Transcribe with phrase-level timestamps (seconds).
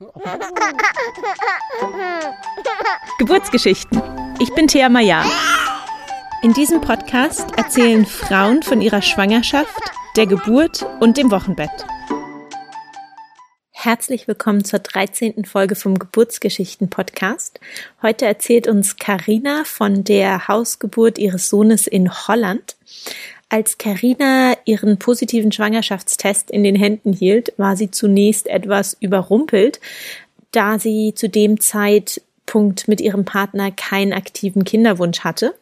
[3.18, 4.00] Geburtsgeschichten.
[4.38, 5.26] Ich bin Thea Maya.
[6.42, 9.78] In diesem Podcast erzählen Frauen von ihrer Schwangerschaft,
[10.16, 11.68] der Geburt und dem Wochenbett.
[13.72, 15.44] Herzlich willkommen zur 13.
[15.44, 17.60] Folge vom Geburtsgeschichten Podcast.
[18.00, 22.76] Heute erzählt uns Karina von der Hausgeburt ihres Sohnes in Holland.
[23.52, 29.80] Als Karina ihren positiven Schwangerschaftstest in den Händen hielt, war sie zunächst etwas überrumpelt,
[30.52, 35.52] da sie zu dem Zeitpunkt mit ihrem Partner keinen aktiven Kinderwunsch hatte.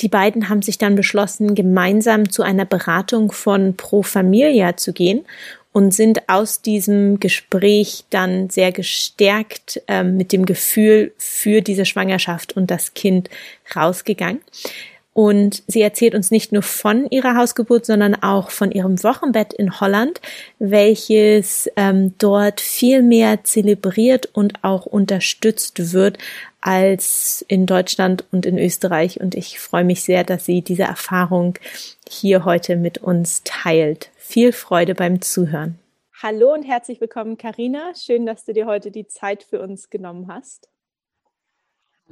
[0.00, 5.24] Die beiden haben sich dann beschlossen, gemeinsam zu einer Beratung von Pro Familia zu gehen
[5.72, 12.56] und sind aus diesem Gespräch dann sehr gestärkt äh, mit dem Gefühl für diese Schwangerschaft
[12.56, 13.30] und das Kind
[13.76, 14.40] rausgegangen.
[15.12, 19.80] Und sie erzählt uns nicht nur von ihrer Hausgeburt, sondern auch von ihrem Wochenbett in
[19.80, 20.20] Holland,
[20.60, 26.18] welches ähm, dort viel mehr zelebriert und auch unterstützt wird
[26.60, 29.20] als in Deutschland und in Österreich.
[29.20, 31.58] Und ich freue mich sehr, dass sie diese Erfahrung
[32.08, 34.10] hier heute mit uns teilt.
[34.16, 35.78] Viel Freude beim Zuhören.
[36.22, 37.94] Hallo und herzlich willkommen, Karina.
[37.96, 40.68] Schön, dass du dir heute die Zeit für uns genommen hast.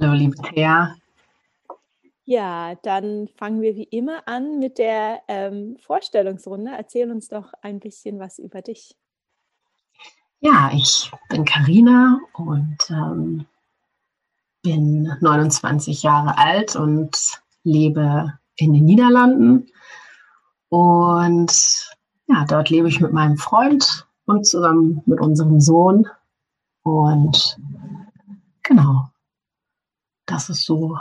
[0.01, 0.95] Hallo, liebe Thea.
[2.29, 6.69] Ja, dann fangen wir wie immer an mit der ähm, Vorstellungsrunde.
[6.77, 8.95] Erzähl uns doch ein bisschen was über dich.
[10.39, 13.47] Ja, ich bin Karina und ähm,
[14.61, 17.17] bin 29 Jahre alt und
[17.63, 19.71] lebe in den Niederlanden.
[20.69, 21.51] Und
[22.27, 26.05] ja, dort lebe ich mit meinem Freund und zusammen mit unserem Sohn.
[26.83, 27.57] Und
[28.61, 29.09] genau,
[30.27, 30.95] das ist so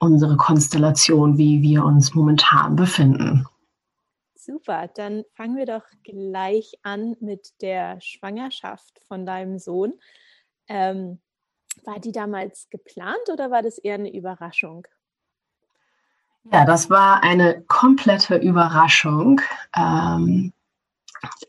[0.00, 3.46] unsere Konstellation, wie wir uns momentan befinden.
[4.34, 9.94] Super, dann fangen wir doch gleich an mit der Schwangerschaft von deinem Sohn.
[10.68, 11.18] Ähm,
[11.84, 14.86] war die damals geplant oder war das eher eine Überraschung?
[16.52, 19.40] Ja, das war eine komplette Überraschung
[19.76, 20.52] ähm,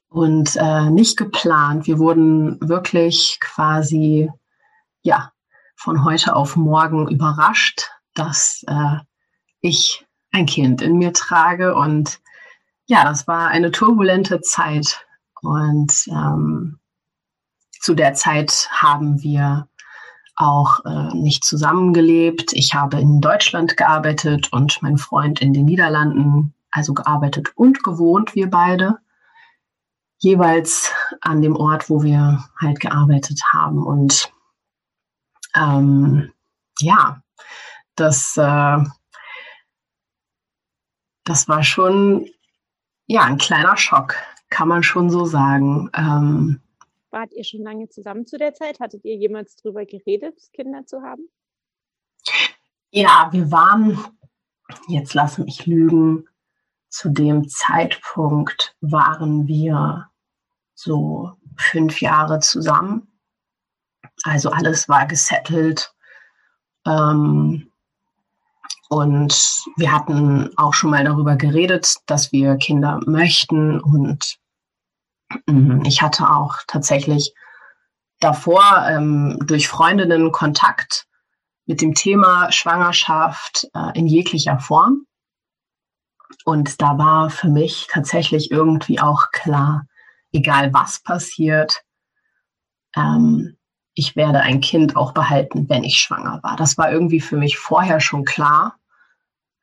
[0.09, 1.86] und äh, nicht geplant.
[1.86, 4.31] Wir wurden wirklich quasi,
[5.03, 5.31] ja,
[5.75, 8.97] von heute auf morgen überrascht dass äh,
[9.61, 11.75] ich ein Kind in mir trage.
[11.75, 12.19] Und
[12.85, 15.05] ja, das war eine turbulente Zeit.
[15.41, 16.79] Und ähm,
[17.79, 19.67] zu der Zeit haben wir
[20.35, 22.53] auch äh, nicht zusammengelebt.
[22.53, 28.35] Ich habe in Deutschland gearbeitet und mein Freund in den Niederlanden, also gearbeitet und gewohnt,
[28.35, 28.97] wir beide,
[30.19, 30.91] jeweils
[31.22, 33.83] an dem Ort, wo wir halt gearbeitet haben.
[33.83, 34.31] Und
[35.56, 36.31] ähm,
[36.79, 37.22] ja,
[38.00, 38.78] das, äh,
[41.24, 42.30] das war schon
[43.08, 44.16] ja ein kleiner Schock,
[44.50, 45.90] kann man schon so sagen.
[45.94, 46.62] Ähm,
[47.09, 48.80] Wart ihr schon lange zusammen zu der Zeit?
[48.80, 51.30] Hattet ihr jemals darüber geredet, Kinder zu haben?
[52.91, 53.97] Ja, wir waren,
[54.88, 56.28] jetzt lass mich lügen,
[56.90, 60.09] zu dem Zeitpunkt waren wir
[60.74, 63.19] so fünf Jahre zusammen.
[64.24, 65.94] Also alles war gesettelt.
[66.86, 67.72] Ähm,
[68.89, 73.79] und wir hatten auch schon mal darüber geredet, dass wir Kinder möchten.
[73.79, 74.38] Und
[75.45, 77.33] mm, ich hatte auch tatsächlich
[78.19, 81.06] davor ähm, durch Freundinnen Kontakt
[81.66, 85.06] mit dem Thema Schwangerschaft äh, in jeglicher Form.
[86.45, 89.85] Und da war für mich tatsächlich irgendwie auch klar,
[90.31, 91.81] egal was passiert,
[92.95, 93.56] ähm,
[93.97, 96.56] ich werde ein Kind auch behalten, wenn ich schwanger war.
[96.56, 98.75] Das war irgendwie für mich vorher schon klar.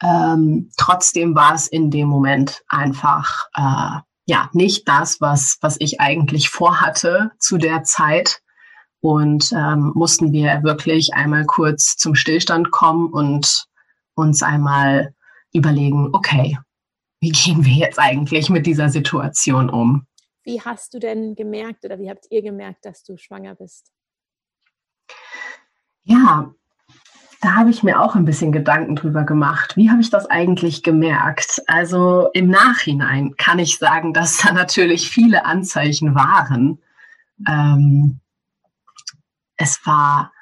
[0.03, 6.00] Ähm, trotzdem war es in dem Moment einfach äh, ja nicht das, was, was ich
[6.00, 8.41] eigentlich vorhatte zu der Zeit.
[9.00, 13.67] Und ähm, mussten wir wirklich einmal kurz zum Stillstand kommen und
[14.15, 15.15] uns einmal
[15.53, 16.59] überlegen, okay,
[17.21, 20.06] wie gehen wir jetzt eigentlich mit dieser Situation um?
[20.43, 23.93] Wie hast du denn gemerkt oder wie habt ihr gemerkt, dass du schwanger bist?
[26.05, 26.51] Ja,
[27.41, 29.77] da habe ich mir auch ein bisschen Gedanken drüber gemacht.
[29.77, 31.62] Wie habe ich das eigentlich gemerkt?
[31.67, 36.79] Also im Nachhinein kann ich sagen, dass da natürlich viele Anzeichen waren.
[37.47, 38.21] Ähm,
[39.56, 40.33] es war,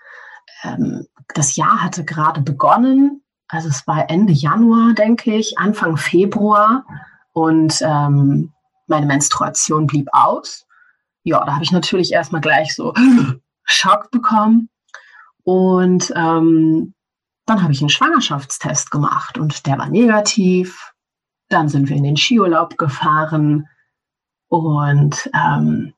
[0.62, 3.22] ähm, das Jahr hatte gerade begonnen.
[3.48, 6.84] Also es war Ende Januar, denke ich, Anfang Februar.
[7.32, 8.52] Und ähm,
[8.86, 10.66] meine Menstruation blieb aus.
[11.24, 12.94] Ja, da habe ich natürlich erstmal gleich so
[13.64, 14.68] Schock bekommen.
[15.44, 16.94] Und ähm,
[17.46, 20.92] dann habe ich einen Schwangerschaftstest gemacht und der war negativ.
[21.48, 23.68] Dann sind wir in den Skiurlaub gefahren
[24.48, 25.94] und ähm,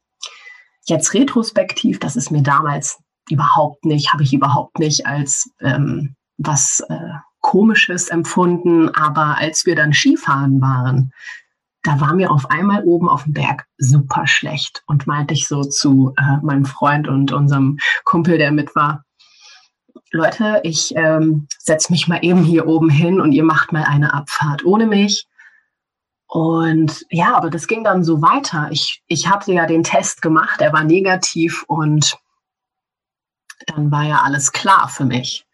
[0.86, 2.98] jetzt retrospektiv, das ist mir damals
[3.30, 7.10] überhaupt nicht, habe ich überhaupt nicht als ähm, was äh,
[7.40, 8.88] Komisches empfunden.
[8.94, 11.12] Aber als wir dann Skifahren waren,
[11.82, 15.62] da war mir auf einmal oben auf dem Berg super schlecht und meinte ich so
[15.62, 19.04] zu äh, meinem Freund und unserem Kumpel, der mit war,
[20.14, 24.14] Leute, ich ähm, setze mich mal eben hier oben hin und ihr macht mal eine
[24.14, 25.26] Abfahrt ohne mich.
[26.28, 28.68] Und ja, aber das ging dann so weiter.
[28.70, 32.16] Ich, ich hatte ja den Test gemacht, er war negativ und
[33.66, 35.46] dann war ja alles klar für mich.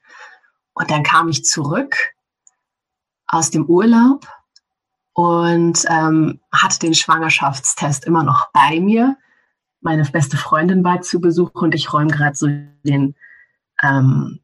[0.74, 1.96] Und dann kam ich zurück
[3.26, 4.26] aus dem Urlaub
[5.14, 9.16] und ähm, hatte den Schwangerschaftstest immer noch bei mir.
[9.80, 12.46] Meine beste Freundin war zu Besuch und ich räume gerade so
[12.84, 13.14] den,
[13.82, 14.40] ähm,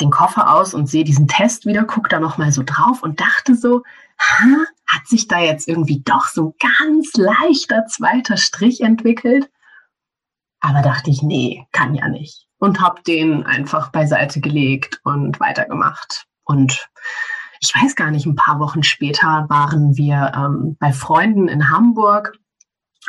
[0.00, 3.54] den Koffer aus und sehe diesen Test wieder, gucke da nochmal so drauf und dachte
[3.54, 3.82] so,
[4.18, 9.50] ha, hat sich da jetzt irgendwie doch so ganz leichter zweiter Strich entwickelt?
[10.60, 12.46] Aber dachte ich, nee, kann ja nicht.
[12.58, 16.26] Und habe den einfach beiseite gelegt und weitergemacht.
[16.44, 16.90] Und
[17.60, 22.34] ich weiß gar nicht, ein paar Wochen später waren wir ähm, bei Freunden in Hamburg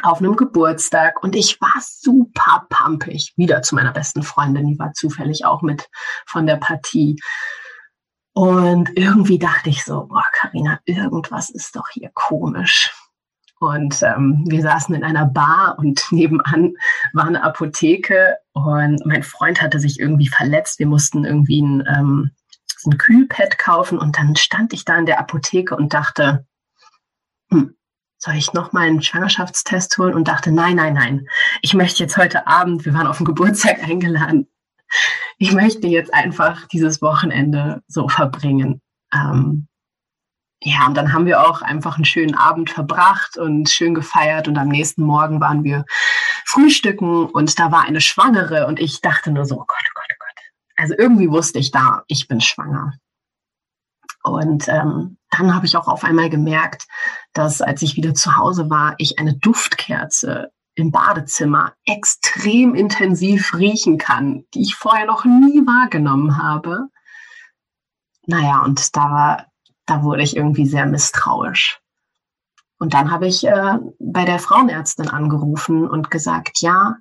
[0.03, 3.33] auf einem Geburtstag und ich war super pumpig.
[3.35, 5.89] Wieder zu meiner besten Freundin, die war zufällig auch mit
[6.25, 7.17] von der Partie.
[8.33, 12.93] Und irgendwie dachte ich so, boah, Carina, irgendwas ist doch hier komisch.
[13.59, 16.73] Und ähm, wir saßen in einer Bar und nebenan
[17.13, 20.79] war eine Apotheke und mein Freund hatte sich irgendwie verletzt.
[20.79, 22.31] Wir mussten irgendwie ein, ähm,
[22.85, 26.45] ein Kühlpad kaufen und dann stand ich da in der Apotheke und dachte,
[27.51, 27.75] hm,
[28.23, 30.13] soll ich noch mal einen Schwangerschaftstest holen?
[30.13, 31.27] Und dachte, nein, nein, nein.
[31.61, 34.47] Ich möchte jetzt heute Abend, wir waren auf den Geburtstag eingeladen,
[35.37, 38.81] ich möchte jetzt einfach dieses Wochenende so verbringen.
[39.13, 39.67] Ähm,
[40.63, 44.47] ja, und dann haben wir auch einfach einen schönen Abend verbracht und schön gefeiert.
[44.47, 45.85] Und am nächsten Morgen waren wir
[46.45, 50.07] frühstücken und da war eine Schwangere und ich dachte nur so, oh Gott, oh Gott,
[50.11, 50.43] oh Gott.
[50.75, 52.93] Also irgendwie wusste ich da, ich bin schwanger.
[54.23, 56.87] Und ähm, dann habe ich auch auf einmal gemerkt,
[57.33, 63.97] dass als ich wieder zu Hause war, ich eine Duftkerze im Badezimmer extrem intensiv riechen
[63.97, 66.87] kann, die ich vorher noch nie wahrgenommen habe.
[68.25, 69.45] Naja, und da, war,
[69.85, 71.79] da wurde ich irgendwie sehr misstrauisch.
[72.77, 76.97] Und dann habe ich äh, bei der Frauenärztin angerufen und gesagt, ja,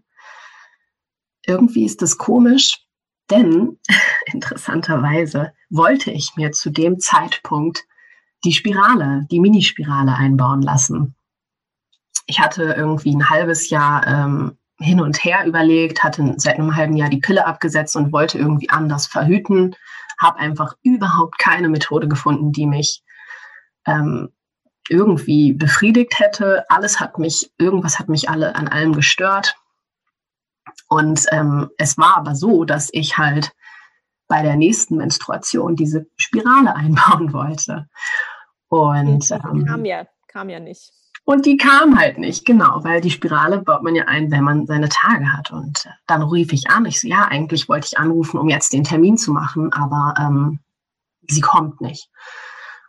[1.46, 2.84] irgendwie ist das komisch,
[3.30, 3.78] denn
[4.26, 7.84] interessanterweise wollte ich mir zu dem Zeitpunkt
[8.44, 11.14] die Spirale, die Minispirale einbauen lassen
[12.30, 16.96] ich hatte irgendwie ein halbes Jahr ähm, hin und her überlegt, hatte seit einem halben
[16.96, 19.74] Jahr die Pille abgesetzt und wollte irgendwie anders verhüten,
[20.18, 23.02] habe einfach überhaupt keine Methode gefunden, die mich
[23.84, 24.30] ähm,
[24.88, 26.64] irgendwie befriedigt hätte.
[26.70, 29.56] Alles hat mich, irgendwas hat mich alle an allem gestört.
[30.88, 33.52] Und ähm, es war aber so, dass ich halt
[34.28, 37.88] bei der nächsten Menstruation diese Spirale einbauen wollte.
[38.70, 40.92] Und ähm, kam ja, kam ja nicht.
[41.24, 44.66] Und die kam halt nicht, genau, weil die Spirale baut man ja ein, wenn man
[44.66, 45.50] seine Tage hat.
[45.50, 46.86] Und dann rief ich an.
[46.86, 50.60] Ich so, ja, eigentlich wollte ich anrufen, um jetzt den Termin zu machen, aber ähm,
[51.28, 52.08] sie kommt nicht.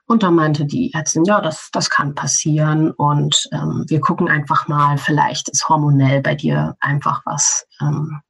[0.05, 2.91] Und dann meinte die Ärztin, ja, das, das kann passieren.
[2.91, 8.21] Und ähm, wir gucken einfach mal, vielleicht ist hormonell bei dir einfach was ähm,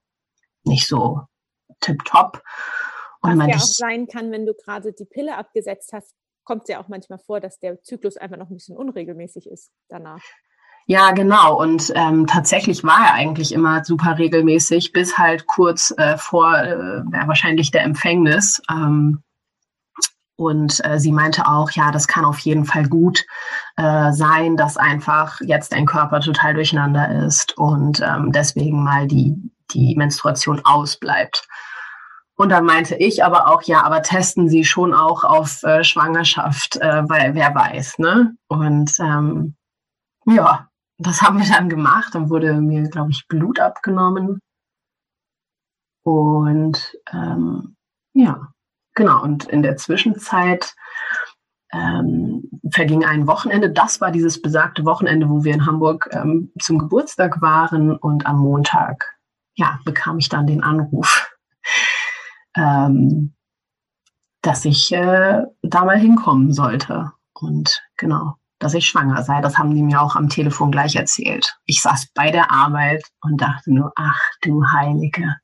[0.63, 1.21] nicht so
[1.79, 2.41] tipptopp.
[3.21, 6.69] Und was ja auch sein kann, wenn du gerade die Pille abgesetzt hast, kommt es
[6.69, 10.21] ja auch manchmal vor, dass der Zyklus einfach noch ein bisschen unregelmäßig ist danach.
[10.87, 11.59] Ja, genau.
[11.59, 17.03] Und ähm, tatsächlich war er eigentlich immer super regelmäßig, bis halt kurz äh, vor äh,
[17.27, 18.61] wahrscheinlich der Empfängnis.
[18.69, 19.23] Ähm,
[20.35, 23.23] und äh, sie meinte auch, ja, das kann auf jeden Fall gut
[23.77, 29.35] äh, sein, dass einfach jetzt dein Körper total durcheinander ist und ähm, deswegen mal die,
[29.71, 31.47] die Menstruation ausbleibt.
[32.41, 36.77] Und dann meinte ich aber auch, ja, aber testen Sie schon auch auf äh, Schwangerschaft,
[36.77, 38.35] äh, weil wer weiß, ne?
[38.47, 39.53] Und ähm,
[40.25, 40.67] ja,
[40.97, 42.15] das haben wir dann gemacht.
[42.15, 44.39] Dann wurde mir, glaube ich, Blut abgenommen.
[46.01, 47.75] Und ähm,
[48.13, 48.51] ja,
[48.95, 49.21] genau.
[49.21, 50.73] Und in der Zwischenzeit
[51.71, 53.69] ähm, verging ein Wochenende.
[53.69, 57.95] Das war dieses besagte Wochenende, wo wir in Hamburg ähm, zum Geburtstag waren.
[57.95, 59.15] Und am Montag,
[59.53, 61.30] ja, bekam ich dann den Anruf
[62.55, 63.33] ähm,
[64.41, 67.11] dass ich äh, da mal hinkommen sollte.
[67.33, 69.41] Und genau, dass ich schwanger sei.
[69.41, 71.57] Das haben die mir auch am Telefon gleich erzählt.
[71.65, 75.37] Ich saß bei der Arbeit und dachte nur, ach du Heilige.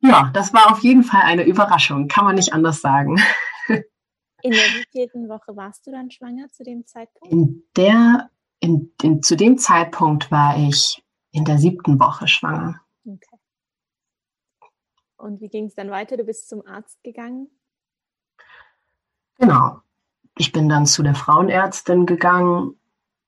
[0.00, 3.20] Ja, das war auf jeden Fall eine Überraschung, kann man nicht anders sagen.
[4.42, 7.30] In der wievielten Woche warst du dann schwanger zu dem Zeitpunkt?
[7.30, 11.02] In der, in, in, zu dem Zeitpunkt war ich
[11.32, 12.80] in der siebten Woche schwanger.
[15.20, 16.16] Und wie ging es dann weiter?
[16.16, 17.48] Du bist zum Arzt gegangen?
[19.38, 19.80] Genau.
[20.36, 22.74] Ich bin dann zu der Frauenärztin gegangen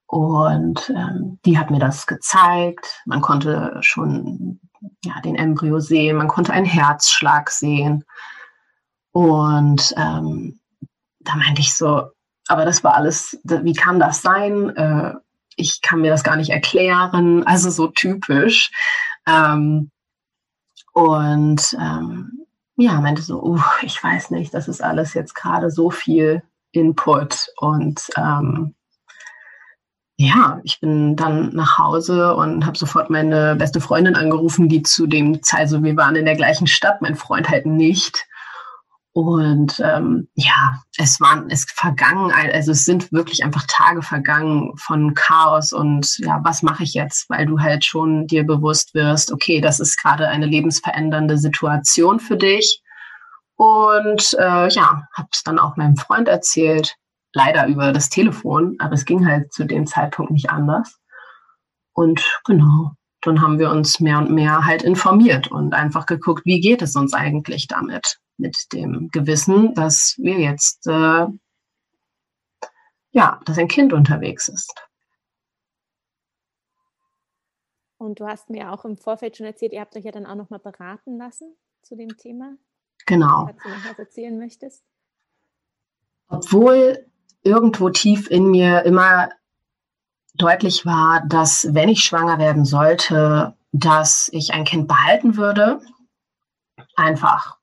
[0.06, 3.02] und ähm, die hat mir das gezeigt.
[3.06, 4.60] Man konnte schon
[5.04, 8.04] ja, den Embryo sehen, man konnte einen Herzschlag sehen.
[9.12, 10.60] Und ähm,
[11.20, 12.10] da meinte ich so,
[12.48, 14.70] aber das war alles, wie kann das sein?
[14.76, 15.14] Äh,
[15.56, 17.46] ich kann mir das gar nicht erklären.
[17.46, 18.70] Also so typisch.
[19.26, 19.91] Ähm,
[20.92, 22.46] und ähm,
[22.76, 27.48] ja, meinte so, uh, ich weiß nicht, das ist alles jetzt gerade so viel Input.
[27.58, 28.74] Und ähm,
[30.16, 35.06] ja, ich bin dann nach Hause und habe sofort meine beste Freundin angerufen, die zu
[35.06, 38.26] dem also wir waren in der gleichen Stadt, mein Freund halt nicht.
[39.14, 45.12] Und ähm, ja, es waren, es vergangen, also es sind wirklich einfach Tage vergangen von
[45.14, 47.28] Chaos und ja, was mache ich jetzt?
[47.28, 52.38] Weil du halt schon dir bewusst wirst, okay, das ist gerade eine lebensverändernde Situation für
[52.38, 52.82] dich.
[53.56, 56.96] Und äh, ja, habe es dann auch meinem Freund erzählt,
[57.34, 60.98] leider über das Telefon, aber es ging halt zu dem Zeitpunkt nicht anders.
[61.92, 66.60] Und genau, dann haben wir uns mehr und mehr halt informiert und einfach geguckt, wie
[66.60, 68.18] geht es uns eigentlich damit?
[68.36, 71.26] Mit dem Gewissen, dass wir jetzt, äh,
[73.10, 74.72] ja, dass ein Kind unterwegs ist.
[77.98, 80.34] Und du hast mir auch im Vorfeld schon erzählt, ihr habt euch ja dann auch
[80.34, 82.56] noch mal beraten lassen zu dem Thema.
[83.06, 83.48] Genau.
[83.62, 84.82] Du noch was erzählen möchtest.
[86.28, 87.06] Obwohl
[87.42, 89.30] irgendwo tief in mir immer
[90.34, 95.80] deutlich war, dass wenn ich schwanger werden sollte, dass ich ein Kind behalten würde.
[96.96, 97.58] Einfach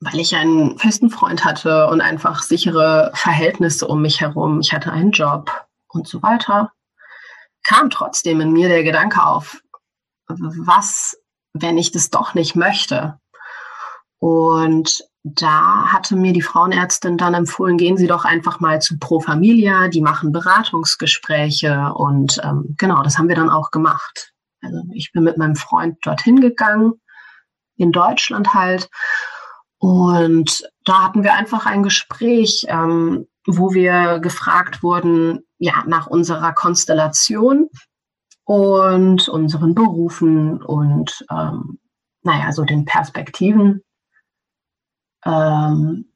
[0.00, 4.60] weil ich einen festen Freund hatte und einfach sichere Verhältnisse um mich herum.
[4.60, 5.50] Ich hatte einen Job
[5.88, 6.72] und so weiter.
[7.64, 9.60] Kam trotzdem in mir der Gedanke auf,
[10.28, 11.16] was,
[11.52, 13.18] wenn ich das doch nicht möchte?
[14.18, 19.20] Und da hatte mir die Frauenärztin dann empfohlen, gehen Sie doch einfach mal zu Pro
[19.20, 24.32] Familia, die machen Beratungsgespräche und ähm, genau, das haben wir dann auch gemacht.
[24.62, 26.94] Also ich bin mit meinem Freund dorthin gegangen,
[27.76, 28.88] in Deutschland halt,
[29.78, 36.52] und da hatten wir einfach ein Gespräch, ähm, wo wir gefragt wurden, ja, nach unserer
[36.52, 37.68] Konstellation
[38.44, 41.78] und unseren Berufen und, ähm,
[42.22, 43.82] naja, so den Perspektiven.
[45.24, 46.12] Ähm,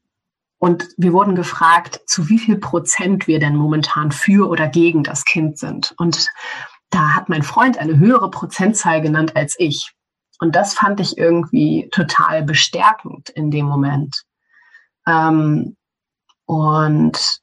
[0.59, 5.25] und wir wurden gefragt, zu wie viel Prozent wir denn momentan für oder gegen das
[5.25, 5.93] Kind sind.
[5.97, 6.29] Und
[6.89, 9.93] da hat mein Freund eine höhere Prozentzahl genannt als ich.
[10.43, 14.25] Und das fand ich irgendwie total bestärkend in dem Moment.
[15.07, 15.77] Ähm,
[16.43, 17.39] und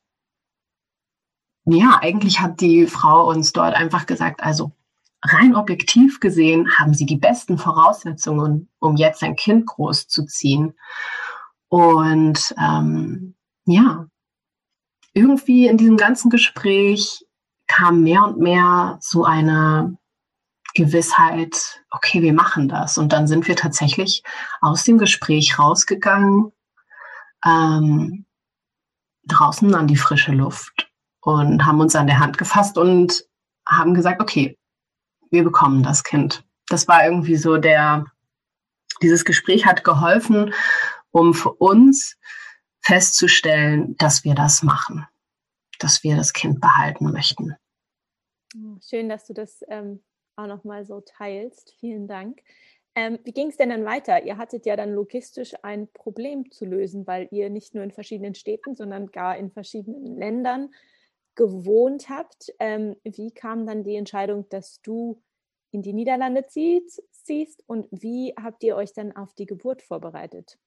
[1.65, 4.73] ja, eigentlich hat die Frau uns dort einfach gesagt, also
[5.23, 10.75] rein objektiv gesehen haben sie die besten Voraussetzungen, um jetzt ein Kind großzuziehen.
[11.69, 14.09] Und ähm, ja,
[15.15, 17.25] irgendwie in diesem ganzen Gespräch
[17.67, 19.97] kam mehr und mehr so eine
[20.75, 22.99] Gewissheit, okay, wir machen das.
[22.99, 24.23] Und dann sind wir tatsächlich
[24.61, 26.53] aus dem Gespräch rausgegangen,
[27.45, 28.27] ähm,
[29.25, 33.25] draußen an die frische Luft und haben uns an der Hand gefasst und
[33.67, 34.59] haben gesagt, okay,
[35.31, 36.45] wir bekommen das Kind.
[36.69, 38.07] Das war irgendwie so der,
[39.03, 40.53] dieses Gespräch hat geholfen,
[41.11, 42.17] um für uns
[42.81, 45.07] festzustellen, dass wir das machen,
[45.79, 47.57] dass wir das Kind behalten möchten.
[48.81, 50.03] Schön, dass du das ähm,
[50.41, 51.75] auch nochmal so teilst.
[51.79, 52.43] Vielen Dank.
[52.95, 54.25] Ähm, wie ging es denn dann weiter?
[54.25, 58.35] Ihr hattet ja dann logistisch ein Problem zu lösen, weil ihr nicht nur in verschiedenen
[58.35, 60.71] Städten, sondern gar in verschiedenen Ländern
[61.37, 62.53] gewohnt habt.
[62.59, 65.23] Ähm, wie kam dann die Entscheidung, dass du
[65.71, 70.59] in die Niederlande ziehst, ziehst und wie habt ihr euch dann auf die Geburt vorbereitet?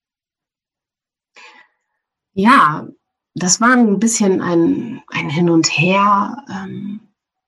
[2.34, 2.88] Ja,
[3.36, 7.02] das war ein bisschen ein, ein Hin und Her, ähm,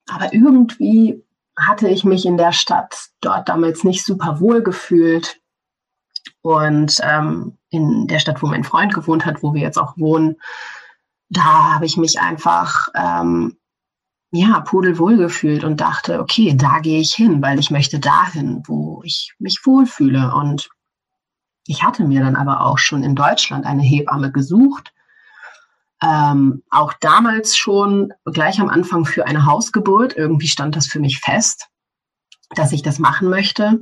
[0.07, 1.24] aber irgendwie
[1.57, 5.39] hatte ich mich in der Stadt dort damals nicht super wohl gefühlt.
[6.41, 10.35] Und ähm, in der Stadt, wo mein Freund gewohnt hat, wo wir jetzt auch wohnen,
[11.29, 13.57] da habe ich mich einfach ähm,
[14.31, 19.01] ja pudelwohl gefühlt und dachte, okay, da gehe ich hin, weil ich möchte dahin, wo
[19.03, 20.33] ich mich wohlfühle.
[20.35, 20.69] Und
[21.65, 24.93] ich hatte mir dann aber auch schon in Deutschland eine Hebamme gesucht
[26.05, 30.15] ähm, auch damals schon gleich am Anfang für eine Hausgeburt.
[30.15, 31.67] Irgendwie stand das für mich fest,
[32.51, 33.79] dass ich das machen möchte.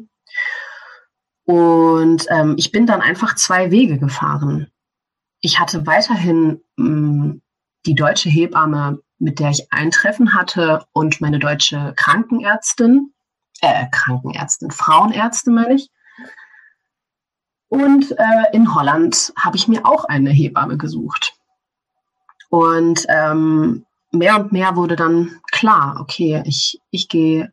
[1.46, 4.72] Und ähm, ich bin dann einfach zwei Wege gefahren.
[5.42, 7.42] Ich hatte weiterhin mh, mm,
[7.86, 13.14] die deutsche Hebamme, mit der ich ein Treffen hatte, und meine deutsche Krankenärztin.
[13.60, 15.90] äh, Krankenärztin, Frauenärzte meine ich.
[17.68, 21.33] Und äh, in Holland habe ich mir auch eine Hebamme gesucht.
[22.54, 27.52] Und ähm, mehr und mehr wurde dann klar, okay, ich, ich gehe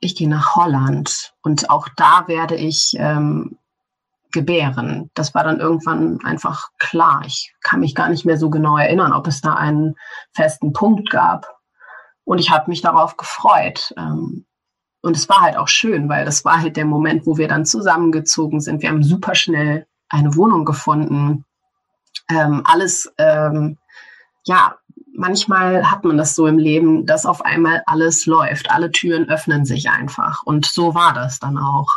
[0.00, 3.56] ich gehe nach Holland und auch da werde ich ähm,
[4.32, 5.08] gebären.
[5.14, 7.22] Das war dann irgendwann einfach klar.
[7.24, 9.94] Ich kann mich gar nicht mehr so genau erinnern, ob es da einen
[10.32, 11.46] festen Punkt gab.
[12.24, 13.94] Und ich habe mich darauf gefreut.
[13.96, 14.46] Ähm,
[15.00, 17.64] und es war halt auch schön, weil das war halt der Moment, wo wir dann
[17.64, 18.82] zusammengezogen sind.
[18.82, 21.44] Wir haben super schnell eine Wohnung gefunden.
[22.28, 23.78] Ähm, alles, ähm,
[24.44, 24.76] ja,
[25.14, 28.70] manchmal hat man das so im Leben, dass auf einmal alles läuft.
[28.70, 30.42] Alle Türen öffnen sich einfach.
[30.44, 31.88] Und so war das dann auch.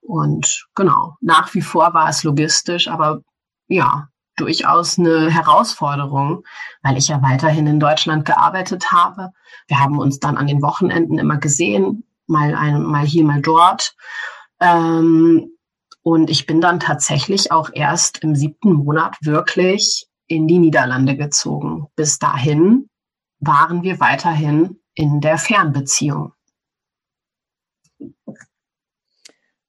[0.00, 3.20] Und genau, nach wie vor war es logistisch, aber
[3.66, 6.44] ja, durchaus eine Herausforderung,
[6.82, 9.32] weil ich ja weiterhin in Deutschland gearbeitet habe.
[9.66, 13.94] Wir haben uns dann an den Wochenenden immer gesehen, mal, ein, mal hier, mal dort.
[14.60, 15.50] Ähm,
[16.02, 21.88] und ich bin dann tatsächlich auch erst im siebten Monat wirklich in die Niederlande gezogen.
[21.96, 22.88] Bis dahin
[23.40, 26.32] waren wir weiterhin in der Fernbeziehung.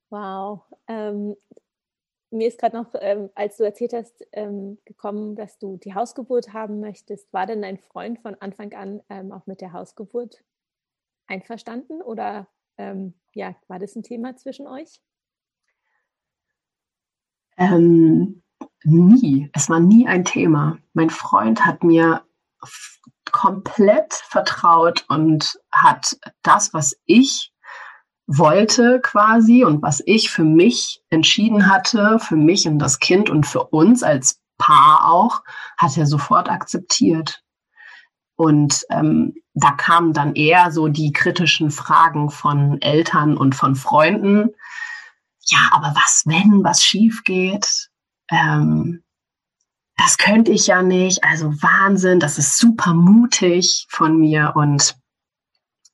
[0.09, 0.63] Wow.
[0.87, 1.35] Ähm,
[2.31, 6.53] mir ist gerade noch, ähm, als du erzählt hast, ähm, gekommen, dass du die Hausgeburt
[6.53, 7.31] haben möchtest.
[7.33, 10.43] War denn dein Freund von Anfang an ähm, auch mit der Hausgeburt
[11.27, 12.47] einverstanden oder
[12.77, 14.99] ähm, ja, war das ein Thema zwischen euch?
[17.57, 18.41] Ähm,
[18.83, 19.50] nie.
[19.53, 20.77] Es war nie ein Thema.
[20.93, 22.24] Mein Freund hat mir
[23.31, 27.51] komplett vertraut und hat das, was ich
[28.27, 33.45] wollte quasi und was ich für mich entschieden hatte, für mich und das Kind und
[33.45, 35.41] für uns als Paar auch,
[35.77, 37.41] hat er sofort akzeptiert.
[38.36, 44.50] Und ähm, da kamen dann eher so die kritischen Fragen von Eltern und von Freunden.
[45.48, 47.89] Ja, aber was, wenn was schief geht?
[48.31, 49.03] Ähm,
[49.98, 51.24] das könnte ich ja nicht.
[51.24, 54.53] Also Wahnsinn, das ist super mutig von mir.
[54.55, 54.96] Und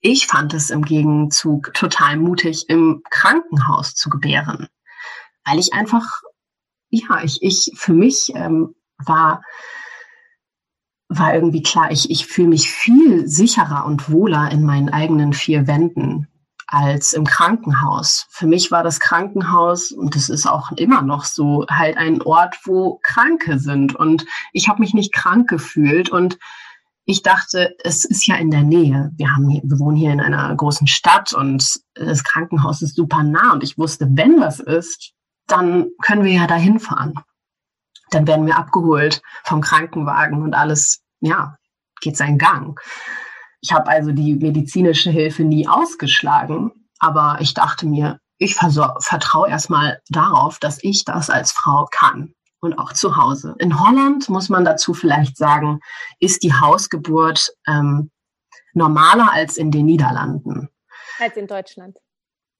[0.02, 4.67] ich fand es im Gegenzug total mutig, im Krankenhaus zu gebären,
[5.43, 6.06] weil ich einfach,
[6.89, 9.41] ja, ich, ich für mich ähm, war
[11.08, 15.67] war irgendwie klar, ich, ich fühle mich viel sicherer und wohler in meinen eigenen vier
[15.67, 16.28] Wänden
[16.67, 18.25] als im Krankenhaus.
[18.30, 22.58] Für mich war das Krankenhaus, und das ist auch immer noch so, halt ein Ort,
[22.65, 23.95] wo Kranke sind.
[23.95, 26.10] Und ich habe mich nicht krank gefühlt.
[26.10, 26.38] Und
[27.06, 29.12] ich dachte, es ist ja in der Nähe.
[29.15, 33.23] Wir, haben hier, wir wohnen hier in einer großen Stadt und das Krankenhaus ist super
[33.23, 33.54] nah.
[33.54, 35.12] Und ich wusste, wenn was ist,
[35.47, 37.13] dann können wir ja dahin fahren
[38.15, 41.58] dann werden wir abgeholt vom Krankenwagen und alles, ja,
[42.01, 42.80] geht seinen Gang.
[43.65, 49.99] Ich habe also die medizinische Hilfe nie ausgeschlagen, aber ich dachte mir, ich vertraue erstmal
[50.10, 53.56] darauf, dass ich das als Frau kann und auch zu Hause.
[53.58, 55.80] In Holland muss man dazu vielleicht sagen,
[56.19, 58.12] ist die Hausgeburt ähm,
[58.73, 60.69] normaler als in den Niederlanden.
[61.17, 61.97] Als in Deutschland.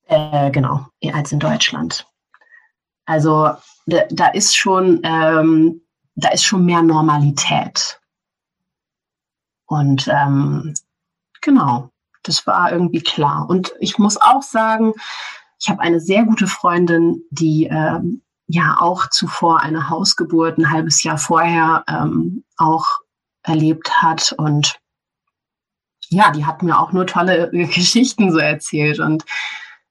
[0.08, 2.08] Äh, genau, als in Deutschland.
[3.06, 3.52] Also
[3.86, 5.82] da, da ist schon, ähm,
[6.16, 8.02] da ist schon mehr Normalität.
[9.68, 10.74] Und ähm,
[11.46, 11.92] genau,
[12.24, 13.48] das war irgendwie klar.
[13.48, 14.94] Und ich muss auch sagen,
[15.62, 21.04] ich habe eine sehr gute Freundin, die ähm, ja auch zuvor eine Hausgeburt ein halbes
[21.04, 22.86] Jahr vorher ähm, auch
[23.44, 24.34] erlebt hat.
[24.38, 24.78] Und
[26.10, 29.00] ja, die hat mir auch nur tolle Geschichten so erzählt.
[29.00, 29.24] Und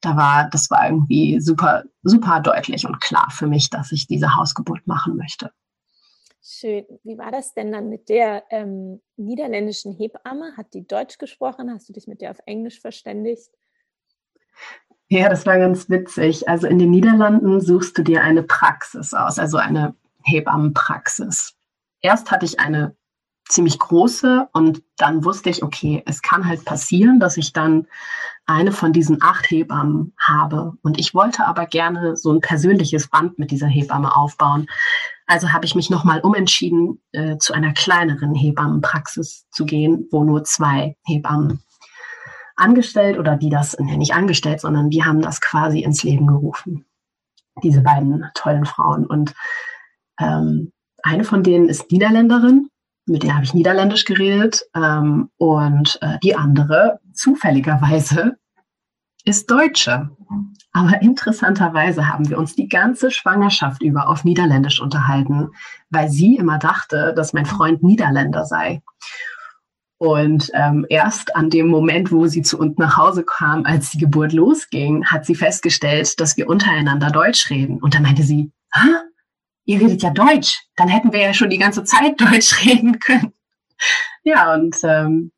[0.01, 4.37] da war, das war irgendwie super, super deutlich und klar für mich, dass ich diese
[4.37, 5.51] Hausgeburt machen möchte.
[6.47, 6.85] Schön.
[7.05, 10.55] Wie war das denn dann mit der ähm, niederländischen Hebamme?
[10.59, 11.73] Hat die Deutsch gesprochen?
[11.73, 13.49] Hast du dich mit der auf Englisch verständigt?
[15.09, 16.47] Ja, das war ganz witzig.
[16.47, 21.55] Also in den Niederlanden suchst du dir eine Praxis aus, also eine Hebammenpraxis.
[22.03, 22.95] Erst hatte ich eine
[23.49, 27.87] ziemlich große und dann wusste ich, okay, es kann halt passieren, dass ich dann
[28.45, 30.75] eine von diesen acht Hebammen habe.
[30.83, 34.67] Und ich wollte aber gerne so ein persönliches Band mit dieser Hebamme aufbauen.
[35.27, 40.45] Also habe ich mich nochmal umentschieden, äh, zu einer kleineren Hebammenpraxis zu gehen, wo nur
[40.45, 41.63] zwei Hebammen
[42.57, 46.85] angestellt oder die das, nee, nicht angestellt, sondern die haben das quasi ins Leben gerufen.
[47.63, 49.07] Diese beiden tollen Frauen.
[49.07, 49.35] Und
[50.21, 52.69] ähm, eine von denen ist Niederländerin
[53.07, 58.37] mit der habe ich Niederländisch geredet ähm, und äh, die andere zufälligerweise
[59.25, 60.11] ist Deutsche.
[60.73, 65.51] Aber interessanterweise haben wir uns die ganze Schwangerschaft über auf Niederländisch unterhalten,
[65.91, 68.83] weil sie immer dachte, dass mein Freund Niederländer sei.
[69.99, 73.99] Und ähm, erst an dem Moment, wo sie zu uns nach Hause kam, als die
[73.99, 77.79] Geburt losging, hat sie festgestellt, dass wir untereinander Deutsch reden.
[77.81, 78.51] Und dann meinte sie,
[79.65, 80.63] ihr redet ja Deutsch.
[80.77, 83.33] Dann hätten wir ja schon die ganze Zeit Deutsch reden können.
[84.25, 85.31] Ja, und ähm,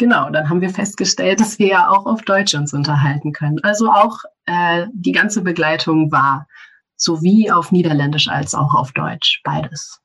[0.00, 3.62] genau, dann haben wir festgestellt, dass wir ja auch auf Deutsch uns unterhalten können.
[3.62, 6.48] Also auch äh, die ganze Begleitung war
[6.96, 10.00] sowie auf Niederländisch als auch auf Deutsch, beides.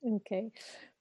[0.00, 0.52] Okay,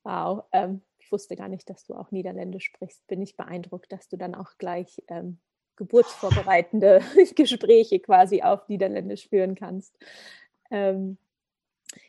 [0.03, 0.43] wow.
[0.51, 3.05] Ähm, ich wusste gar nicht, dass du auch Niederländisch sprichst.
[3.05, 5.37] Bin ich beeindruckt, dass du dann auch gleich ähm,
[5.75, 7.01] geburtsvorbereitende
[7.35, 9.95] Gespräche quasi auf Niederländisch führen kannst.
[10.71, 11.17] Ähm,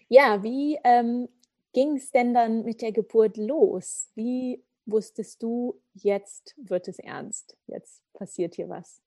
[0.08, 1.28] ja, wie ähm,
[1.74, 4.10] ging es denn dann mit der Geburt los?
[4.14, 9.00] Wie wusstest du, jetzt wird es ernst, jetzt passiert hier was?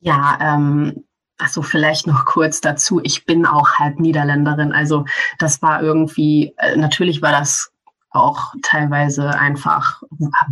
[0.00, 1.04] Ja, ähm,
[1.38, 3.00] also vielleicht noch kurz dazu.
[3.02, 4.72] Ich bin auch halb Niederländerin.
[4.72, 5.04] Also
[5.38, 7.72] das war irgendwie, äh, natürlich war das
[8.10, 10.02] auch teilweise einfach,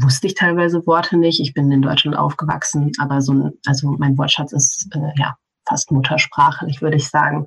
[0.01, 1.41] wusste ich teilweise Worte nicht.
[1.41, 5.37] Ich bin in Deutschland aufgewachsen, aber so, also mein Wortschatz ist äh, ja
[5.69, 7.47] fast muttersprachlich, würde ich sagen.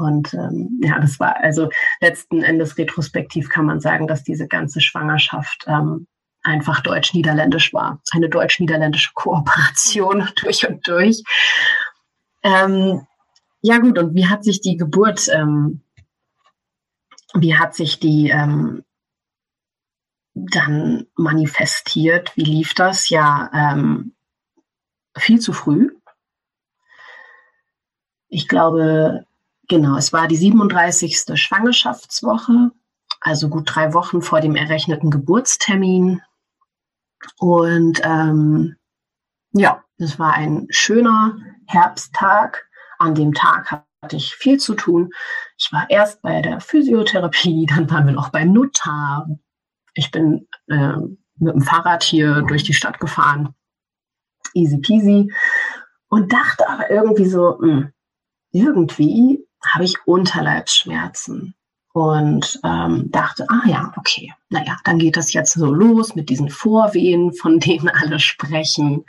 [0.00, 1.68] Und ähm, ja, das war also
[2.00, 6.06] letzten Endes retrospektiv kann man sagen, dass diese ganze Schwangerschaft ähm,
[6.42, 8.00] einfach deutsch-niederländisch war.
[8.12, 11.22] Eine deutsch-niederländische Kooperation durch und durch.
[12.42, 13.06] Ähm,
[13.60, 15.82] ja gut, und wie hat sich die Geburt, ähm,
[17.34, 18.82] wie hat sich die ähm,
[20.34, 22.34] dann manifestiert?
[22.36, 23.10] Wie lief das?
[23.10, 24.14] Ja, ähm,
[25.16, 25.90] viel zu früh.
[28.28, 29.26] Ich glaube,
[29.70, 31.38] genau, es war die 37.
[31.40, 32.72] Schwangerschaftswoche,
[33.22, 36.20] also gut drei Wochen vor dem errechneten Geburtstermin.
[37.38, 38.76] Und ähm,
[39.52, 42.68] ja, es war ein schöner Herbsttag.
[42.98, 45.12] An dem Tag hatte ich viel zu tun.
[45.56, 49.26] Ich war erst bei der Physiotherapie, dann waren wir noch beim Notar.
[49.94, 50.96] Ich bin äh,
[51.36, 53.54] mit dem Fahrrad hier durch die Stadt gefahren.
[54.52, 55.32] Easy peasy.
[56.08, 57.92] Und dachte aber irgendwie so, mh, hm,
[58.52, 61.54] irgendwie habe ich Unterleibsschmerzen
[61.92, 66.48] und ähm, dachte, ah ja, okay, naja, dann geht das jetzt so los mit diesen
[66.48, 69.04] Vorwehen, von denen alle sprechen.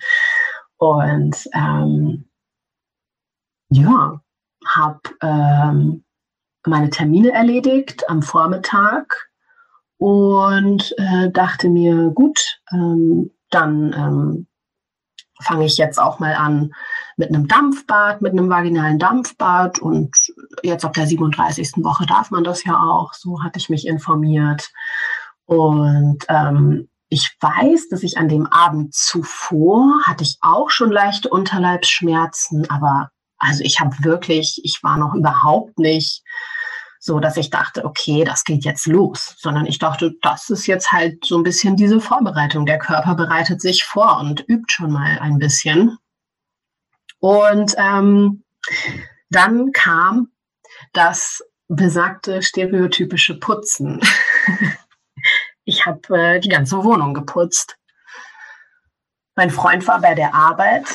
[0.78, 2.26] Und ähm,
[3.70, 4.20] ja,
[4.68, 6.04] habe ähm,
[6.66, 9.30] meine Termine erledigt am Vormittag
[9.98, 14.48] und äh, dachte mir, gut, ähm, dann ähm,
[15.42, 16.74] fange ich jetzt auch mal an
[17.22, 19.78] mit einem Dampfbad, mit einem vaginalen Dampfbad.
[19.80, 20.16] Und
[20.64, 21.74] jetzt ab der 37.
[21.78, 23.14] Woche darf man das ja auch.
[23.14, 24.72] So hatte ich mich informiert.
[25.46, 31.30] Und ähm, ich weiß, dass ich an dem Abend zuvor hatte ich auch schon leichte
[31.30, 36.24] Unterleibsschmerzen, aber also ich habe wirklich, ich war noch überhaupt nicht
[37.04, 40.92] so dass ich dachte, okay, das geht jetzt los, sondern ich dachte, das ist jetzt
[40.92, 42.68] halt so ein bisschen diese Vorbereitung.
[42.68, 45.98] Der Körper bereitet sich vor und übt schon mal ein bisschen.
[47.22, 48.44] Und ähm,
[49.30, 50.32] dann kam
[50.92, 54.02] das besagte stereotypische Putzen.
[55.64, 57.78] ich habe äh, die ganze Wohnung geputzt.
[59.36, 60.86] Mein Freund war bei der Arbeit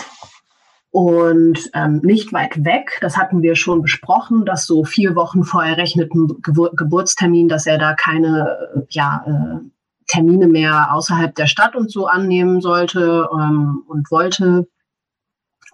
[0.91, 5.65] und ähm, nicht weit weg, das hatten wir schon besprochen, dass so vier Wochen vor
[5.65, 9.69] errechneten Gebur Geburtstermin, dass er da keine ja, äh,
[10.07, 14.69] Termine mehr außerhalb der Stadt und so annehmen sollte ähm, und wollte.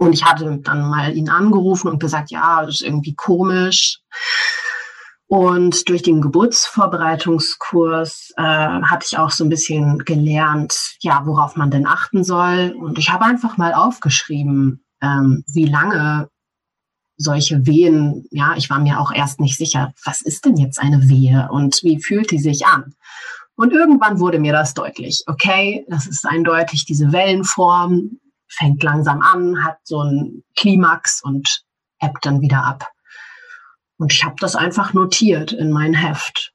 [0.03, 4.01] Und ich hatte dann mal ihn angerufen und gesagt, ja, das ist irgendwie komisch.
[5.29, 11.71] Und durch den Geburtsvorbereitungskurs äh, hatte ich auch so ein bisschen gelernt, ja, worauf man
[11.71, 12.75] denn achten soll.
[12.77, 16.29] Und ich habe einfach mal aufgeschrieben, ähm, wie lange
[17.17, 21.09] solche Wehen, ja, ich war mir auch erst nicht sicher, was ist denn jetzt eine
[21.09, 22.97] Wehe und wie fühlt die sich an?
[23.55, 25.23] Und irgendwann wurde mir das deutlich.
[25.27, 28.19] Okay, das ist eindeutig diese Wellenform,
[28.53, 31.65] fängt langsam an, hat so einen Klimax und
[32.01, 32.89] ebbt dann wieder ab.
[33.99, 36.53] Und ich habe das einfach notiert in mein Heft.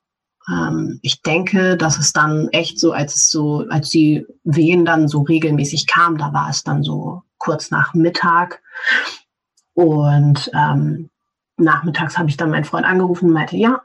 [0.49, 5.07] Ähm, ich denke, dass es dann echt so, als es so, als die Wehen dann
[5.07, 8.61] so regelmäßig kamen, da war es dann so kurz nach Mittag.
[9.73, 11.09] Und ähm,
[11.57, 13.81] nachmittags habe ich dann meinen Freund angerufen und meinte, ja,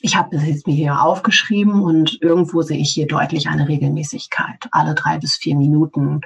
[0.00, 4.68] ich habe das jetzt mir hier aufgeschrieben und irgendwo sehe ich hier deutlich eine Regelmäßigkeit.
[4.72, 6.22] Alle drei bis vier Minuten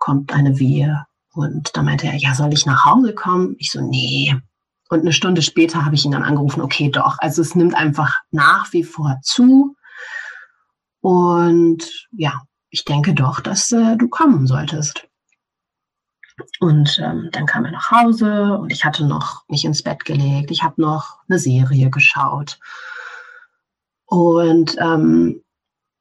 [0.00, 1.06] kommt eine Wehe.
[1.32, 3.54] Und da meinte er, ja, soll ich nach Hause kommen?
[3.58, 4.34] Ich so, nee.
[4.88, 7.18] Und eine Stunde später habe ich ihn dann angerufen, okay, doch.
[7.20, 9.76] Also es nimmt einfach nach wie vor zu.
[11.00, 15.06] Und ja, ich denke doch, dass äh, du kommen solltest.
[16.58, 20.50] Und ähm, dann kam er nach Hause und ich hatte noch mich ins Bett gelegt.
[20.50, 22.58] Ich habe noch eine Serie geschaut.
[24.06, 25.42] Und ähm,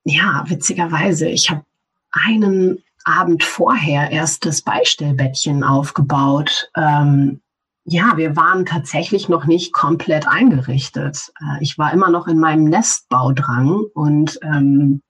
[0.03, 1.63] ja, witzigerweise, ich habe
[2.11, 6.69] einen Abend vorher erst das Beistellbettchen aufgebaut.
[6.75, 7.41] Ähm,
[7.85, 11.31] ja, wir waren tatsächlich noch nicht komplett eingerichtet.
[11.41, 15.01] Äh, ich war immer noch in meinem Nestbaudrang und ähm,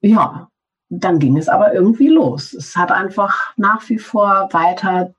[0.00, 0.48] ja,
[0.88, 2.52] dann ging es aber irgendwie los.
[2.54, 5.12] Es hat einfach nach wie vor weiter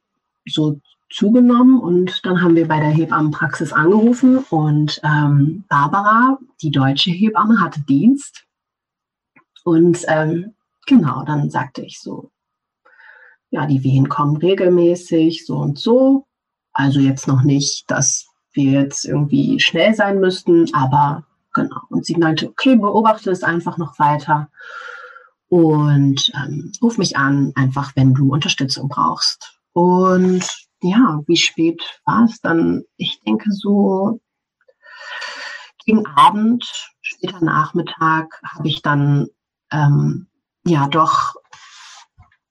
[0.48, 7.12] so zugenommen und dann haben wir bei der Hebammenpraxis angerufen und ähm, Barbara, die deutsche
[7.12, 8.46] Hebamme, hatte Dienst.
[9.67, 12.32] Und ähm, genau, dann sagte ich so,
[13.49, 16.25] ja, die Wehen kommen regelmäßig, so und so.
[16.71, 21.82] Also jetzt noch nicht, dass wir jetzt irgendwie schnell sein müssten, aber genau.
[21.89, 24.49] Und sie meinte, okay, beobachte es einfach noch weiter
[25.49, 29.60] und ähm, ruf mich an, einfach wenn du Unterstützung brauchst.
[29.73, 30.45] Und
[30.82, 32.86] ja, wie spät war es dann?
[32.95, 34.21] Ich denke so
[35.86, 39.27] gegen Abend, später Nachmittag, habe ich dann
[39.71, 40.27] ähm,
[40.65, 41.36] ja doch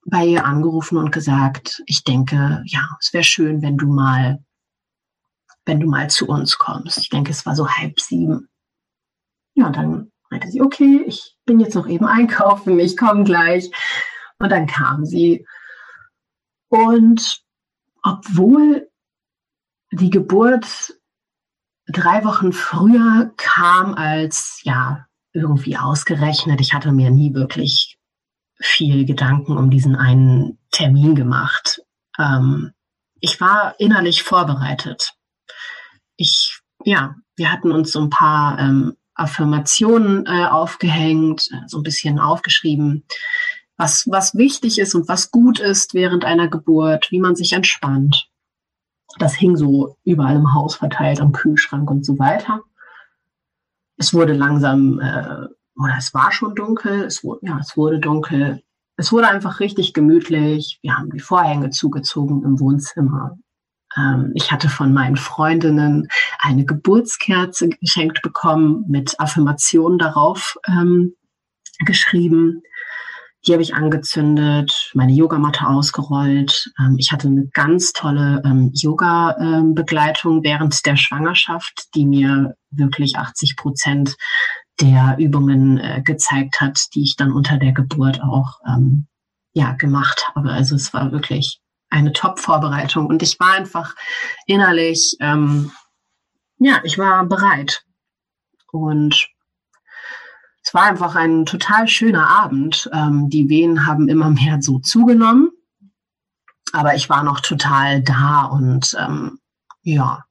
[0.06, 4.44] bei ihr angerufen und gesagt, ich denke, ja, es wäre schön, wenn du mal,
[5.64, 6.98] wenn du mal zu uns kommst.
[6.98, 8.48] Ich denke, es war so halb sieben.
[9.54, 13.70] Ja, dann meinte sie, okay, ich bin jetzt noch eben einkaufen, ich komme gleich.
[14.38, 15.46] Und dann kam sie.
[16.68, 17.42] Und
[18.02, 18.88] obwohl
[19.90, 20.94] die Geburt
[21.88, 27.98] drei Wochen früher kam als, ja, irgendwie ausgerechnet, ich hatte mir nie wirklich
[28.58, 31.82] viel Gedanken um diesen einen Termin gemacht.
[32.18, 32.72] Ähm,
[33.20, 35.12] ich war innerlich vorbereitet.
[36.16, 41.82] Ich, ja, wir hatten uns so ein paar ähm, Affirmationen äh, aufgehängt, äh, so ein
[41.82, 43.04] bisschen aufgeschrieben,
[43.76, 48.28] was, was wichtig ist und was gut ist während einer Geburt, wie man sich entspannt.
[49.18, 52.62] Das hing so überall im Haus verteilt, am Kühlschrank und so weiter.
[53.96, 58.62] Es wurde langsam äh, oder es war schon dunkel, es wurde, ja, es wurde dunkel.
[58.98, 60.78] Es wurde einfach richtig gemütlich.
[60.82, 63.38] Wir haben die Vorhänge zugezogen im Wohnzimmer.
[63.96, 71.14] Ähm, ich hatte von meinen Freundinnen eine Geburtskerze geschenkt bekommen mit Affirmationen darauf ähm,
[71.84, 72.62] geschrieben.
[73.46, 76.72] Die habe ich angezündet, meine Yogamatte ausgerollt.
[76.78, 83.16] Ähm, ich hatte eine ganz tolle ähm, Yoga-Begleitung ähm, während der Schwangerschaft, die mir wirklich
[83.16, 84.16] 80 Prozent
[84.80, 88.58] der Übungen äh, gezeigt hat, die ich dann unter der Geburt auch
[89.52, 90.50] ja gemacht habe.
[90.50, 93.94] Also es war wirklich eine Top-Vorbereitung und ich war einfach
[94.46, 95.72] innerlich, ähm,
[96.58, 97.84] ja, ich war bereit
[98.70, 99.28] und
[100.66, 102.90] es war einfach ein total schöner Abend.
[102.92, 105.52] Ähm, die Wehen haben immer mehr so zugenommen,
[106.72, 109.38] aber ich war noch total da und ähm,
[109.82, 110.24] ja,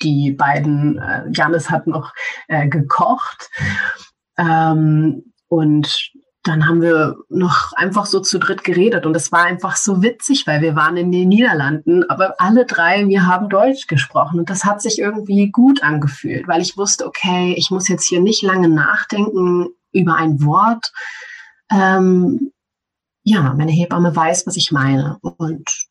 [0.00, 2.14] die beiden, äh, Janis hat noch
[2.46, 3.50] äh, gekocht.
[4.36, 6.12] Ähm, und
[6.44, 9.06] dann haben wir noch einfach so zu dritt geredet.
[9.06, 13.06] Und es war einfach so witzig, weil wir waren in den Niederlanden, aber alle drei,
[13.08, 14.38] wir haben Deutsch gesprochen.
[14.38, 18.20] Und das hat sich irgendwie gut angefühlt, weil ich wusste, okay, ich muss jetzt hier
[18.20, 20.92] nicht lange nachdenken über ein Wort.
[21.70, 22.52] Ähm,
[23.24, 25.18] ja, meine Hebamme weiß, was ich meine.
[25.20, 25.88] Und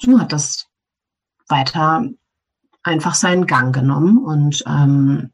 [0.00, 0.66] so hat das
[1.48, 2.04] weiter
[2.82, 4.18] einfach seinen Gang genommen.
[4.18, 5.32] Und ähm,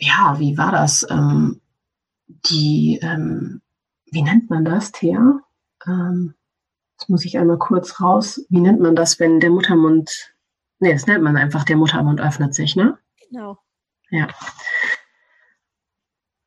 [0.00, 1.06] ja, wie war das?
[1.10, 1.60] Ähm,
[2.26, 3.60] die, ähm,
[4.10, 5.40] wie nennt man das, Thea?
[5.86, 6.34] Ähm,
[6.98, 8.44] das muss ich einmal kurz raus.
[8.48, 10.34] Wie nennt man das, wenn der Muttermund,
[10.78, 12.98] nee, das nennt man einfach, der Muttermund öffnet sich, ne?
[13.28, 13.58] Genau.
[14.10, 14.28] Ja.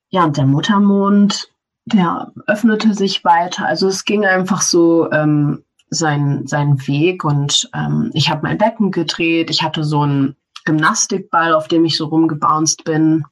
[0.10, 1.50] Ja, und der Muttermund,
[1.86, 3.66] der öffnete sich weiter.
[3.66, 8.92] Also es ging einfach so ähm, sein, seinen Weg und ähm, ich habe mein Becken
[8.92, 9.50] gedreht.
[9.50, 10.36] Ich hatte so einen
[10.66, 13.26] Gymnastikball, auf dem ich so rumgebounced bin.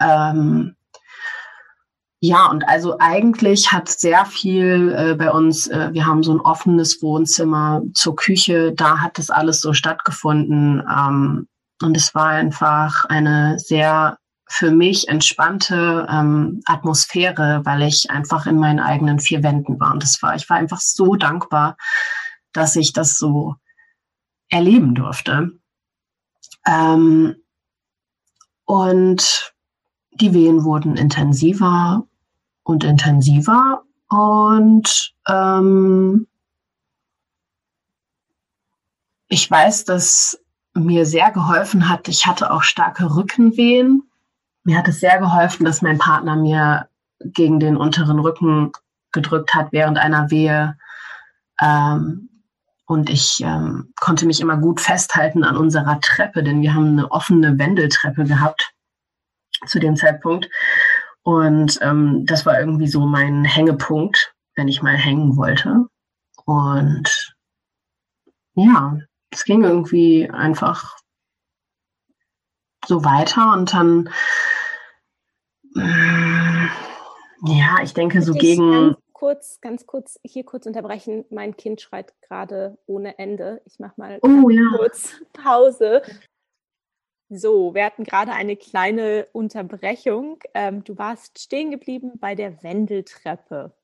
[0.00, 0.76] Ähm,
[2.20, 6.40] ja, und also eigentlich hat sehr viel äh, bei uns, äh, wir haben so ein
[6.40, 10.82] offenes Wohnzimmer zur Küche, da hat das alles so stattgefunden.
[10.90, 11.46] Ähm,
[11.82, 18.58] und es war einfach eine sehr für mich entspannte ähm, Atmosphäre, weil ich einfach in
[18.58, 19.92] meinen eigenen vier Wänden war.
[19.92, 21.76] Und das war, ich war einfach so dankbar,
[22.52, 23.56] dass ich das so
[24.48, 25.50] erleben durfte.
[26.66, 27.36] Ähm,
[28.64, 29.54] und
[30.20, 32.04] die Wehen wurden intensiver
[32.62, 36.26] und intensiver und ähm,
[39.28, 40.40] ich weiß, dass
[40.74, 42.06] mir sehr geholfen hat.
[42.08, 44.06] Ich hatte auch starke Rückenwehen
[44.66, 46.88] mir hat es sehr geholfen, dass mein Partner mir
[47.20, 48.72] gegen den unteren Rücken
[49.12, 50.76] gedrückt hat während einer Wehe.
[51.62, 52.28] Ähm,
[52.84, 57.12] und ich ähm, konnte mich immer gut festhalten an unserer Treppe, denn wir haben eine
[57.12, 58.72] offene Wendeltreppe gehabt
[59.66, 60.50] zu dem Zeitpunkt.
[61.22, 65.86] Und ähm, das war irgendwie so mein Hängepunkt, wenn ich mal hängen wollte.
[66.44, 67.34] Und
[68.54, 68.98] ja,
[69.30, 70.96] es ging irgendwie einfach
[72.86, 74.08] so weiter und dann,
[75.76, 76.66] äh,
[77.52, 81.24] ja, ich denke so gegen kurz, ganz kurz, hier kurz unterbrechen.
[81.30, 83.62] Mein Kind schreit gerade ohne Ende.
[83.64, 84.62] Ich mache mal oh, ja.
[84.76, 86.02] kurz Pause.
[87.28, 90.38] So, wir hatten gerade eine kleine Unterbrechung.
[90.54, 93.74] Ähm, du warst stehen geblieben bei der Wendeltreppe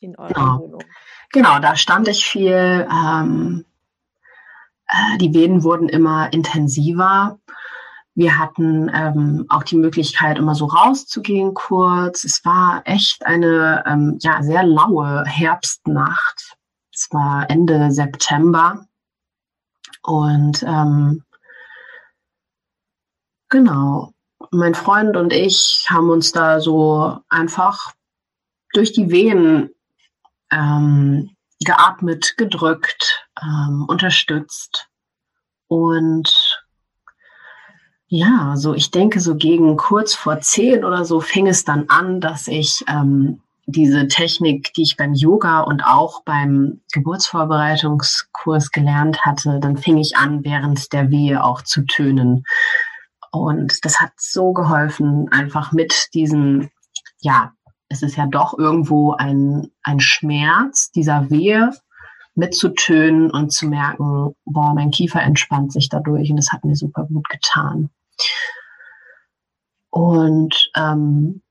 [0.00, 0.60] in eurer genau.
[0.60, 0.82] Wohnung.
[1.32, 2.86] Genau, da stand ich viel.
[2.90, 3.64] Ähm,
[4.86, 7.38] äh, die Wehen wurden immer intensiver.
[8.14, 12.24] Wir hatten ähm, auch die Möglichkeit, immer so rauszugehen kurz.
[12.24, 16.56] Es war echt eine ähm, ja, sehr laue Herbstnacht.
[16.92, 18.86] Es war Ende September.
[20.02, 21.24] Und ähm,
[23.50, 24.12] genau,
[24.50, 27.92] mein Freund und ich haben uns da so einfach
[28.72, 29.70] durch die Wehen
[30.50, 31.30] ähm,
[31.64, 34.88] geatmet, gedrückt, ähm, unterstützt.
[35.68, 36.60] Und
[38.08, 42.20] ja, so ich denke, so gegen kurz vor zehn oder so fing es dann an,
[42.20, 49.60] dass ich ähm, diese Technik, die ich beim Yoga und auch beim Geburtsvorbereitungskurs gelernt hatte,
[49.60, 52.44] dann fing ich an, während der Wehe auch zu tönen.
[53.30, 56.70] Und das hat so geholfen, einfach mit diesem,
[57.20, 57.52] ja,
[57.88, 61.72] es ist ja doch irgendwo ein, ein Schmerz dieser Wehe
[62.34, 67.04] mitzutönen und zu merken, boah, mein Kiefer entspannt sich dadurch und das hat mir super
[67.04, 67.90] gut getan.
[69.90, 71.42] Und ähm,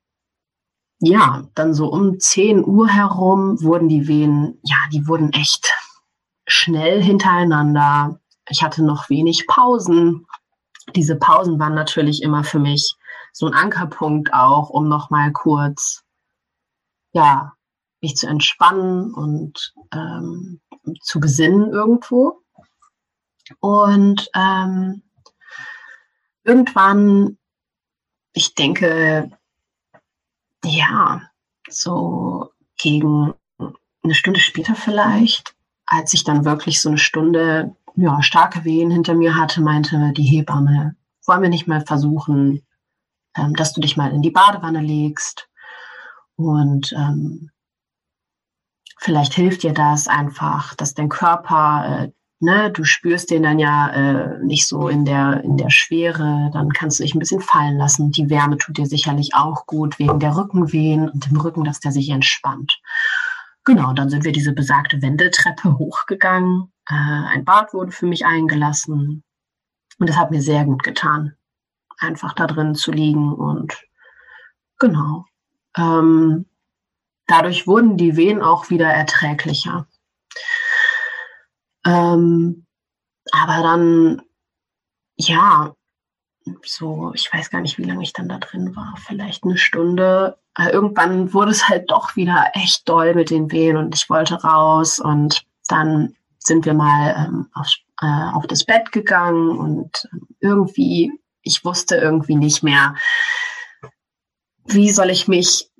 [1.00, 5.72] ja, dann so um 10 Uhr herum wurden die Wehen, ja, die wurden echt
[6.46, 8.20] schnell hintereinander.
[8.48, 10.26] Ich hatte noch wenig Pausen.
[10.96, 12.94] Diese Pausen waren natürlich immer für mich
[13.32, 16.02] so ein Ankerpunkt auch, um noch mal kurz,
[17.12, 17.52] ja,
[18.00, 20.60] mich zu entspannen und ähm,
[21.02, 22.40] zu besinnen irgendwo.
[23.58, 25.02] Und ähm,
[26.44, 27.38] irgendwann,
[28.32, 29.30] ich denke,
[30.64, 31.22] ja,
[31.68, 33.34] so gegen
[34.02, 35.54] eine Stunde später vielleicht,
[35.86, 40.24] als ich dann wirklich so eine Stunde ja, starke Wehen hinter mir hatte, meinte die
[40.24, 42.62] Hebamme, wollen wir nicht mal versuchen,
[43.36, 45.48] ähm, dass du dich mal in die Badewanne legst
[46.36, 47.50] und ähm,
[48.98, 53.88] vielleicht hilft dir das einfach, dass dein Körper äh, ne, du spürst den dann ja
[53.90, 57.76] äh, nicht so in der, in der Schwere, dann kannst du dich ein bisschen fallen
[57.76, 58.10] lassen.
[58.10, 61.92] Die Wärme tut dir sicherlich auch gut wegen der Rückenwehen und dem Rücken, dass der
[61.92, 62.80] sich entspannt.
[63.64, 66.72] Genau, dann sind wir diese besagte Wendeltreppe hochgegangen.
[66.90, 69.22] Äh, ein Bad wurde für mich eingelassen
[69.98, 71.36] und das hat mir sehr gut getan,
[71.98, 73.80] einfach da drin zu liegen und
[74.78, 75.26] genau.
[75.76, 76.46] Ähm,
[77.26, 79.86] dadurch wurden die Wehen auch wieder erträglicher.
[81.86, 82.66] Ähm,
[83.30, 84.22] aber dann,
[85.16, 85.74] ja,
[86.64, 90.38] so, ich weiß gar nicht, wie lange ich dann da drin war, vielleicht eine Stunde.
[90.58, 94.98] Irgendwann wurde es halt doch wieder echt doll mit den Wehen und ich wollte raus
[94.98, 97.68] und dann sind wir mal ähm, auf,
[98.00, 100.08] äh, auf das Bett gegangen und
[100.40, 102.94] irgendwie, ich wusste irgendwie nicht mehr,
[104.64, 105.70] wie soll ich mich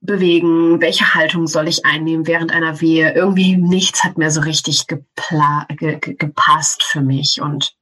[0.00, 0.80] bewegen?
[0.80, 3.14] Welche Haltung soll ich einnehmen während einer Wehe?
[3.14, 5.02] Irgendwie nichts hat mehr so richtig ge
[6.00, 7.40] gepasst für mich.
[7.40, 7.74] Und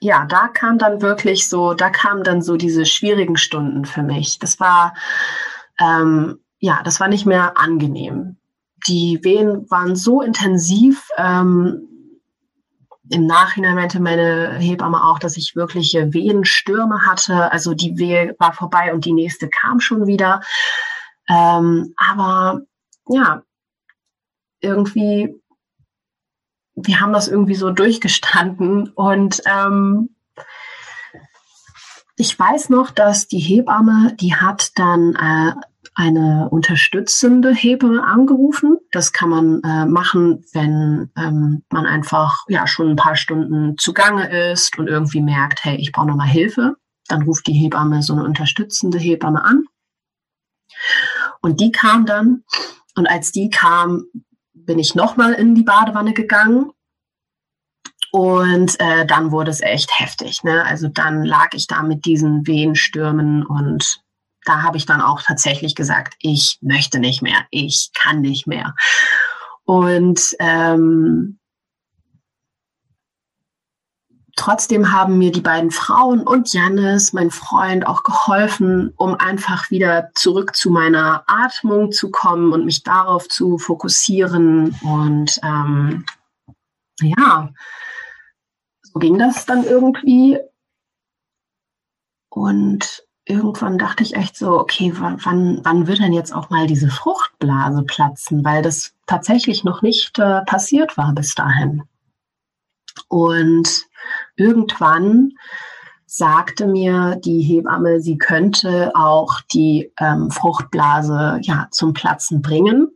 [0.00, 4.38] ja, da kam dann wirklich so, da kamen dann so diese schwierigen Stunden für mich.
[4.38, 4.94] Das war,
[5.80, 8.37] ähm, ja, das war nicht mehr angenehm.
[8.86, 11.88] Die Wehen waren so intensiv, ähm,
[13.10, 17.50] im Nachhinein meinte meine Hebamme auch, dass ich wirkliche Wehenstürme hatte.
[17.50, 20.42] Also die Wehe war vorbei und die nächste kam schon wieder.
[21.28, 22.62] Ähm, aber
[23.08, 23.42] ja,
[24.60, 25.40] irgendwie,
[26.74, 30.14] wir haben das irgendwie so durchgestanden und ähm,
[32.16, 35.52] ich weiß noch, dass die Hebamme, die hat dann äh,
[35.98, 38.78] eine unterstützende Hebamme angerufen.
[38.92, 44.52] Das kann man äh, machen, wenn ähm, man einfach ja schon ein paar Stunden zugange
[44.52, 46.76] ist und irgendwie merkt, hey, ich brauche nochmal Hilfe.
[47.08, 49.64] Dann ruft die Hebamme so eine unterstützende Hebamme an.
[51.40, 52.44] Und die kam dann.
[52.94, 54.04] Und als die kam,
[54.52, 56.70] bin ich nochmal in die Badewanne gegangen.
[58.12, 60.44] Und äh, dann wurde es echt heftig.
[60.44, 60.64] Ne?
[60.64, 64.00] Also dann lag ich da mit diesen Wehenstürmen und
[64.48, 68.74] da habe ich dann auch tatsächlich gesagt, ich möchte nicht mehr, ich kann nicht mehr.
[69.64, 71.38] Und ähm,
[74.36, 80.10] trotzdem haben mir die beiden Frauen und Janis, mein Freund, auch geholfen, um einfach wieder
[80.14, 84.74] zurück zu meiner Atmung zu kommen und mich darauf zu fokussieren.
[84.82, 86.06] Und ähm,
[87.02, 87.50] ja,
[88.82, 90.38] so ging das dann irgendwie.
[92.30, 96.88] Und irgendwann dachte ich echt so, okay, wann, wann wird denn jetzt auch mal diese
[96.88, 98.44] Fruchtblase platzen?
[98.44, 101.82] Weil das tatsächlich noch nicht äh, passiert war bis dahin.
[103.08, 103.84] Und
[104.36, 105.32] irgendwann
[106.06, 112.88] sagte mir die Hebamme, sie könnte auch die ähm, Fruchtblase ja zum Platzen bringen.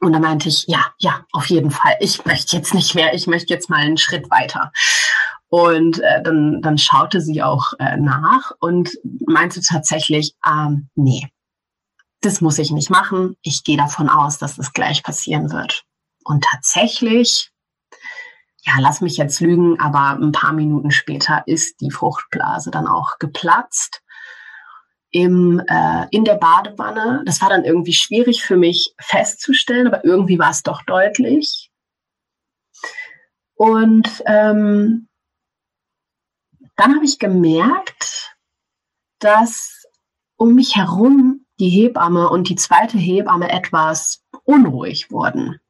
[0.00, 1.94] Und da meinte ich, ja, ja, auf jeden Fall.
[2.00, 3.14] Ich möchte jetzt nicht mehr.
[3.14, 4.72] Ich möchte jetzt mal einen Schritt weiter.
[5.54, 8.90] Und äh, dann, dann schaute sie auch äh, nach und
[9.24, 11.28] meinte tatsächlich, ähm, nee,
[12.22, 13.36] das muss ich nicht machen.
[13.40, 15.84] Ich gehe davon aus, dass das gleich passieren wird.
[16.24, 17.52] Und tatsächlich,
[18.64, 23.20] ja, lass mich jetzt lügen, aber ein paar Minuten später ist die Fruchtblase dann auch
[23.20, 24.02] geplatzt
[25.10, 27.22] im, äh, in der Badewanne.
[27.26, 31.70] Das war dann irgendwie schwierig für mich festzustellen, aber irgendwie war es doch deutlich.
[33.54, 35.06] Und ähm,
[36.76, 38.36] dann habe ich gemerkt,
[39.18, 39.84] dass
[40.36, 45.60] um mich herum die Hebamme und die zweite Hebamme etwas unruhig wurden.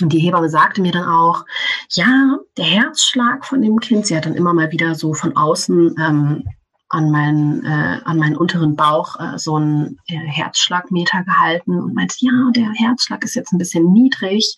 [0.00, 1.44] Und die Hebamme sagte mir dann auch,
[1.90, 5.96] ja, der Herzschlag von dem Kind, sie hat dann immer mal wieder so von außen
[5.98, 6.48] ähm,
[6.90, 12.16] an meinen, äh, an meinen unteren Bauch äh, so einen äh, Herzschlagmeter gehalten und meinte,
[12.20, 14.56] ja, der Herzschlag ist jetzt ein bisschen niedrig.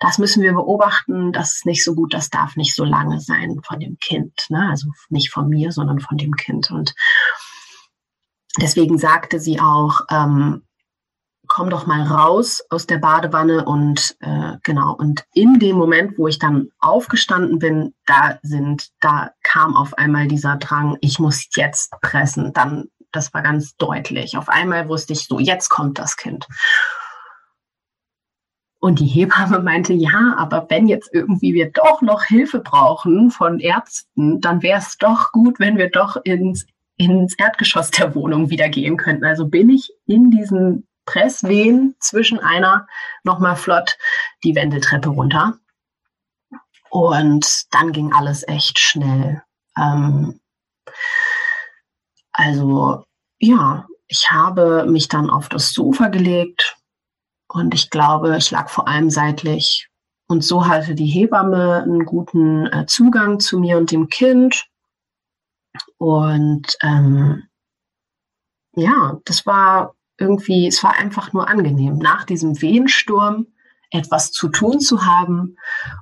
[0.00, 1.32] Das müssen wir beobachten.
[1.32, 2.14] Das ist nicht so gut.
[2.14, 4.46] Das darf nicht so lange sein von dem Kind.
[4.48, 4.68] Ne?
[4.70, 6.70] Also nicht von mir, sondern von dem Kind.
[6.70, 6.94] Und
[8.60, 10.62] deswegen sagte sie auch, ähm,
[11.48, 16.28] komm doch mal raus aus der Badewanne und äh, genau und in dem Moment, wo
[16.28, 21.92] ich dann aufgestanden bin, da sind, da kam auf einmal dieser Drang, ich muss jetzt
[22.00, 22.52] pressen.
[22.52, 24.36] Dann, das war ganz deutlich.
[24.36, 26.46] Auf einmal wusste ich so, jetzt kommt das Kind.
[28.80, 33.58] Und die Hebamme meinte, ja, aber wenn jetzt irgendwie wir doch noch Hilfe brauchen von
[33.58, 38.68] Ärzten, dann wäre es doch gut, wenn wir doch ins, ins Erdgeschoss der Wohnung wieder
[38.68, 39.24] gehen könnten.
[39.24, 42.86] Also bin ich in diesen Presswehen zwischen einer
[43.24, 43.96] nochmal flott
[44.44, 45.58] die Wendeltreppe runter.
[46.90, 49.42] Und dann ging alles echt schnell.
[49.74, 50.38] Ähm,
[52.32, 53.06] also
[53.38, 56.76] ja, ich habe mich dann auf das Sofa gelegt
[57.48, 59.88] und ich glaube, ich lag vor allem seitlich.
[60.26, 64.66] Und so hatte die Hebamme einen guten äh, Zugang zu mir und dem Kind.
[65.96, 67.48] Und ähm,
[68.74, 73.46] ja, das war irgendwie, es war einfach nur angenehm, nach diesem Wehensturm
[73.90, 75.56] etwas zu tun zu haben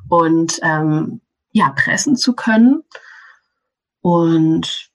[0.09, 1.21] und ähm,
[1.53, 2.83] ja, pressen zu können.
[4.01, 4.91] Und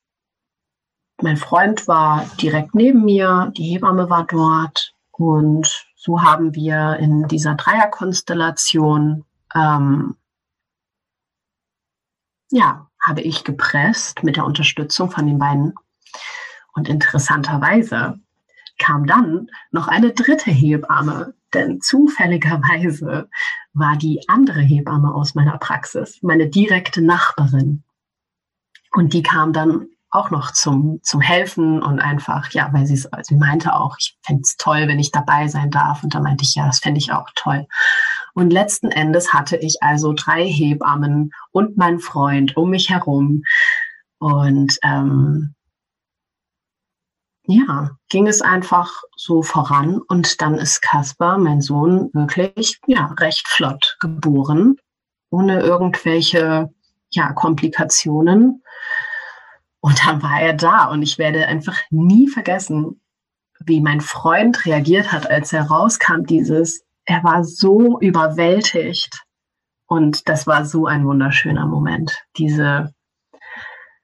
[1.21, 7.27] mein Freund war direkt neben mir, die Hebamme war dort und so haben wir in
[7.27, 10.15] dieser Dreierkonstellation, ähm,
[12.49, 15.75] ja, habe ich gepresst mit der Unterstützung von den beiden.
[16.73, 18.19] Und interessanterweise
[18.81, 23.29] kam dann noch eine dritte Hebamme, denn zufälligerweise
[23.73, 27.83] war die andere Hebamme aus meiner Praxis, meine direkte Nachbarin.
[28.91, 33.07] Und die kam dann auch noch zum, zum Helfen und einfach, ja, weil sie es,
[33.21, 36.03] sie meinte auch, ich fände es toll, wenn ich dabei sein darf.
[36.03, 37.65] Und da meinte ich, ja, das fände ich auch toll.
[38.33, 43.43] Und letzten Endes hatte ich also drei Hebammen und mein Freund um mich herum.
[44.19, 45.55] Und ähm,
[47.45, 53.47] ja, ging es einfach so voran und dann ist Kaspar, mein Sohn, wirklich ja recht
[53.47, 54.75] flott geboren,
[55.29, 56.69] ohne irgendwelche
[57.09, 58.63] ja Komplikationen.
[59.79, 63.01] Und dann war er da und ich werde einfach nie vergessen,
[63.65, 66.23] wie mein Freund reagiert hat, als er rauskam.
[66.23, 69.23] Dieses, er war so überwältigt
[69.87, 72.23] und das war so ein wunderschöner Moment.
[72.37, 72.93] Diese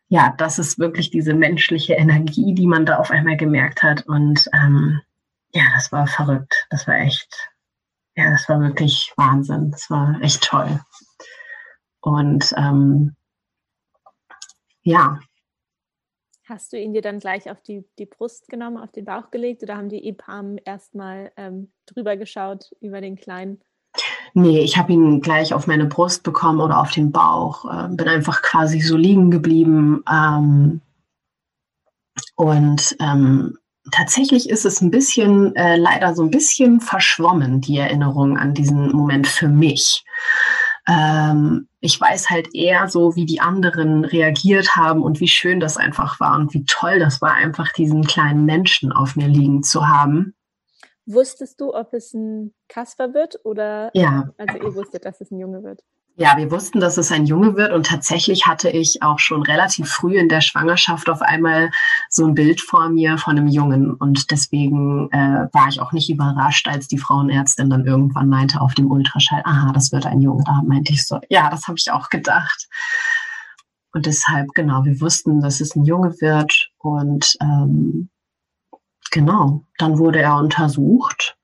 [0.10, 4.08] ja, das ist wirklich diese menschliche Energie, die man da auf einmal gemerkt hat.
[4.08, 5.02] Und ähm,
[5.54, 6.66] ja, das war verrückt.
[6.70, 7.50] Das war echt,
[8.16, 9.72] ja, das war wirklich Wahnsinn.
[9.72, 10.80] Das war echt toll.
[12.00, 13.16] Und ähm,
[14.84, 15.20] ja.
[16.46, 19.64] Hast du ihn dir dann gleich auf die, die Brust genommen, auf den Bauch gelegt
[19.64, 23.62] oder haben die EPAM erstmal ähm, drüber geschaut über den Kleinen?
[24.38, 27.66] Nee, ich habe ihn gleich auf meine Brust bekommen oder auf den Bauch.
[27.66, 30.04] Äh, bin einfach quasi so liegen geblieben.
[30.08, 30.82] Ähm,
[32.36, 33.58] und ähm,
[33.92, 38.92] tatsächlich ist es ein bisschen, äh, leider so ein bisschen verschwommen, die Erinnerung an diesen
[38.92, 40.06] Moment für mich.
[40.88, 45.78] Ähm, ich weiß halt eher so, wie die anderen reagiert haben und wie schön das
[45.78, 49.88] einfach war und wie toll das war, einfach diesen kleinen Menschen auf mir liegen zu
[49.88, 50.36] haben.
[51.08, 53.90] Wusstest du, ob es ein Kasper wird oder?
[53.94, 54.30] Ja.
[54.38, 55.82] Also ihr wusstet, dass es ein Junge wird.
[56.20, 59.88] Ja, wir wussten, dass es ein Junge wird und tatsächlich hatte ich auch schon relativ
[59.88, 61.70] früh in der Schwangerschaft auf einmal
[62.10, 66.10] so ein Bild vor mir von einem Jungen und deswegen äh, war ich auch nicht
[66.10, 70.44] überrascht, als die Frauenärztin dann irgendwann meinte auf dem Ultraschall, aha, das wird ein Junge.
[70.44, 72.68] Da meinte ich so, ja, das habe ich auch gedacht.
[73.94, 78.10] Und deshalb, genau, wir wussten, dass es ein Junge wird und ähm,
[79.10, 81.38] genau, dann wurde er untersucht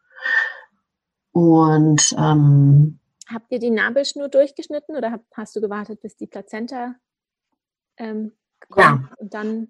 [1.32, 6.96] und ähm, Habt ihr die Nabelschnur durchgeschnitten oder hast du gewartet, bis die Plazenta
[7.98, 8.34] ähm,
[8.70, 9.08] kommt?
[9.10, 9.10] Ja.
[9.18, 9.70] Und dann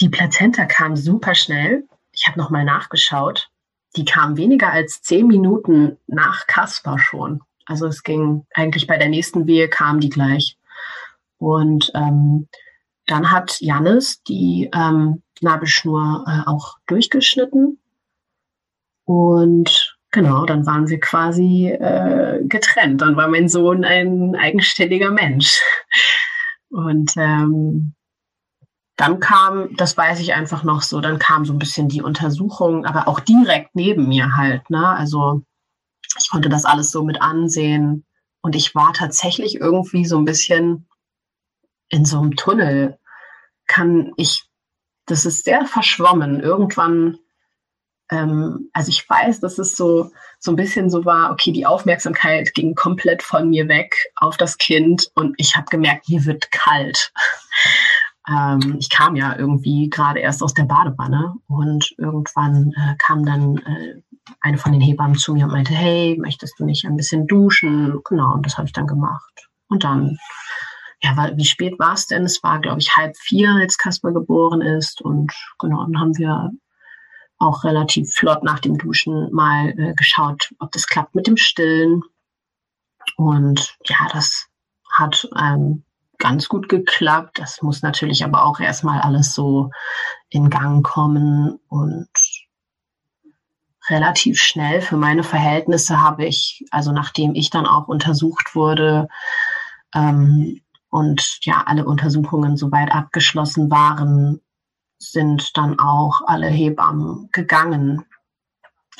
[0.00, 1.86] die Plazenta kam super schnell.
[2.12, 3.50] Ich habe nochmal nachgeschaut.
[3.96, 7.42] Die kam weniger als zehn Minuten nach Kasper schon.
[7.64, 10.58] Also es ging eigentlich bei der nächsten Wehe kam die gleich.
[11.38, 12.48] Und ähm,
[13.06, 17.78] dann hat Jannis die ähm, Nabelschnur äh, auch durchgeschnitten.
[19.04, 23.02] Und Genau, dann waren wir quasi äh, getrennt.
[23.02, 25.60] Dann war mein Sohn ein eigenständiger Mensch.
[26.70, 27.92] Und ähm,
[28.96, 32.86] dann kam, das weiß ich einfach noch so, dann kam so ein bisschen die Untersuchung,
[32.86, 34.70] aber auch direkt neben mir halt.
[34.70, 34.88] Ne?
[34.88, 35.42] Also
[36.18, 38.06] ich konnte das alles so mit ansehen.
[38.40, 40.88] Und ich war tatsächlich irgendwie so ein bisschen
[41.88, 42.98] in so einem Tunnel.
[43.66, 44.44] Kann ich,
[45.06, 46.40] das ist sehr verschwommen.
[46.40, 47.18] Irgendwann
[48.10, 52.54] ähm, also ich weiß, dass es so, so ein bisschen so war, okay, die Aufmerksamkeit
[52.54, 57.12] ging komplett von mir weg auf das Kind und ich habe gemerkt, mir wird kalt.
[58.28, 63.58] ähm, ich kam ja irgendwie gerade erst aus der Badewanne und irgendwann äh, kam dann
[63.58, 64.00] äh,
[64.40, 68.00] eine von den Hebammen zu mir und meinte, hey, möchtest du nicht ein bisschen duschen?
[68.04, 69.48] Genau, und das habe ich dann gemacht.
[69.68, 70.18] Und dann,
[71.06, 72.24] ja, wie spät war es denn?
[72.24, 75.00] Es war, glaube ich, halb vier, als Kasper geboren ist.
[75.00, 76.50] Und genau, dann haben wir
[77.38, 82.02] auch relativ flott nach dem Duschen mal äh, geschaut, ob das klappt mit dem Stillen.
[83.16, 84.46] Und ja, das
[84.92, 85.84] hat ähm,
[86.18, 87.38] ganz gut geklappt.
[87.38, 89.70] Das muss natürlich aber auch erstmal alles so
[90.30, 92.08] in Gang kommen und
[93.88, 99.08] relativ schnell für meine Verhältnisse habe ich, also nachdem ich dann auch untersucht wurde
[99.94, 100.60] ähm,
[100.90, 104.40] und ja alle Untersuchungen soweit abgeschlossen waren,
[104.98, 108.04] sind dann auch alle Hebammen gegangen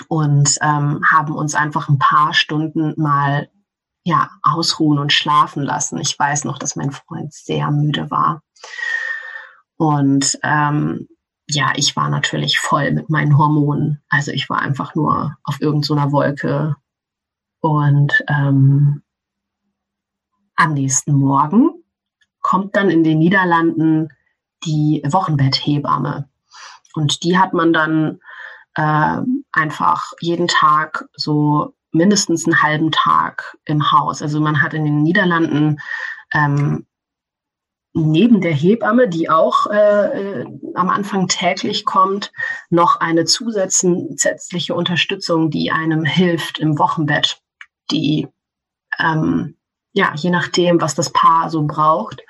[0.09, 3.49] und ähm, haben uns einfach ein paar Stunden mal
[4.05, 5.99] ja ausruhen und schlafen lassen.
[5.99, 8.43] Ich weiß noch, dass mein Freund sehr müde war
[9.77, 11.09] und ähm,
[11.49, 14.03] ja, ich war natürlich voll mit meinen Hormonen.
[14.09, 16.77] Also ich war einfach nur auf irgendeiner so Wolke
[17.61, 19.03] und ähm,
[20.57, 21.76] am nächsten Morgen
[22.47, 24.09] kommt dann in den Niederlanden
[24.65, 26.29] die Wochenbetthebamme.
[26.95, 28.21] Und die hat man dann
[28.77, 29.17] äh,
[29.51, 34.23] einfach jeden Tag so mindestens einen halben Tag im Haus.
[34.23, 35.81] Also man hat in den Niederlanden
[36.33, 36.87] ähm,
[37.95, 40.45] neben der Hebamme, die auch äh,
[40.75, 42.31] am Anfang täglich kommt,
[42.71, 47.41] noch eine zusätzliche Unterstützung, die einem hilft im Wochenbett,
[47.91, 48.29] die
[49.01, 49.57] ähm,
[49.97, 52.23] ja je nachdem, was das Paar so braucht,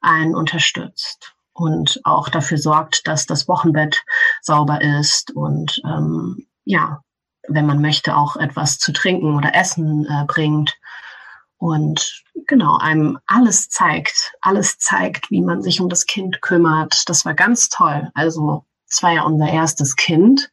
[0.00, 4.04] einen unterstützt und auch dafür sorgt, dass das Wochenbett
[4.40, 7.02] sauber ist und ähm, ja,
[7.48, 10.76] wenn man möchte, auch etwas zu trinken oder essen äh, bringt.
[11.56, 17.08] Und genau, einem alles zeigt, alles zeigt, wie man sich um das Kind kümmert.
[17.08, 18.10] Das war ganz toll.
[18.14, 20.52] Also, es war ja unser erstes Kind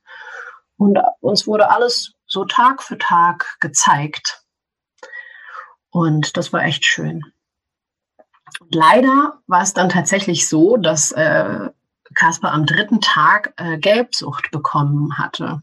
[0.78, 4.45] und uns wurde alles so Tag für Tag gezeigt.
[5.96, 7.24] Und das war echt schön.
[8.70, 11.70] Leider war es dann tatsächlich so, dass äh,
[12.16, 15.62] Kasper am dritten Tag äh, Gelbsucht bekommen hatte.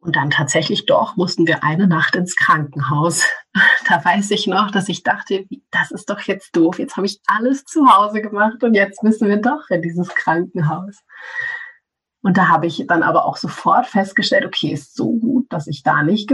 [0.00, 3.24] Und dann tatsächlich doch mussten wir eine Nacht ins Krankenhaus.
[3.86, 6.78] Da weiß ich noch, dass ich dachte, das ist doch jetzt doof.
[6.78, 11.02] Jetzt habe ich alles zu Hause gemacht und jetzt müssen wir doch in dieses Krankenhaus.
[12.22, 15.82] Und da habe ich dann aber auch sofort festgestellt, okay, ist so gut, dass ich
[15.82, 16.32] da nicht,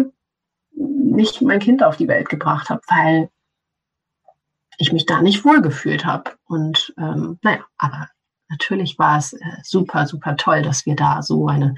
[0.78, 3.30] nicht mein Kind auf die Welt gebracht habe, weil
[4.78, 6.32] ich mich da nicht wohlgefühlt habe.
[6.46, 8.08] Und ähm, naja, aber
[8.48, 11.74] natürlich war es äh, super, super toll, dass wir da so eine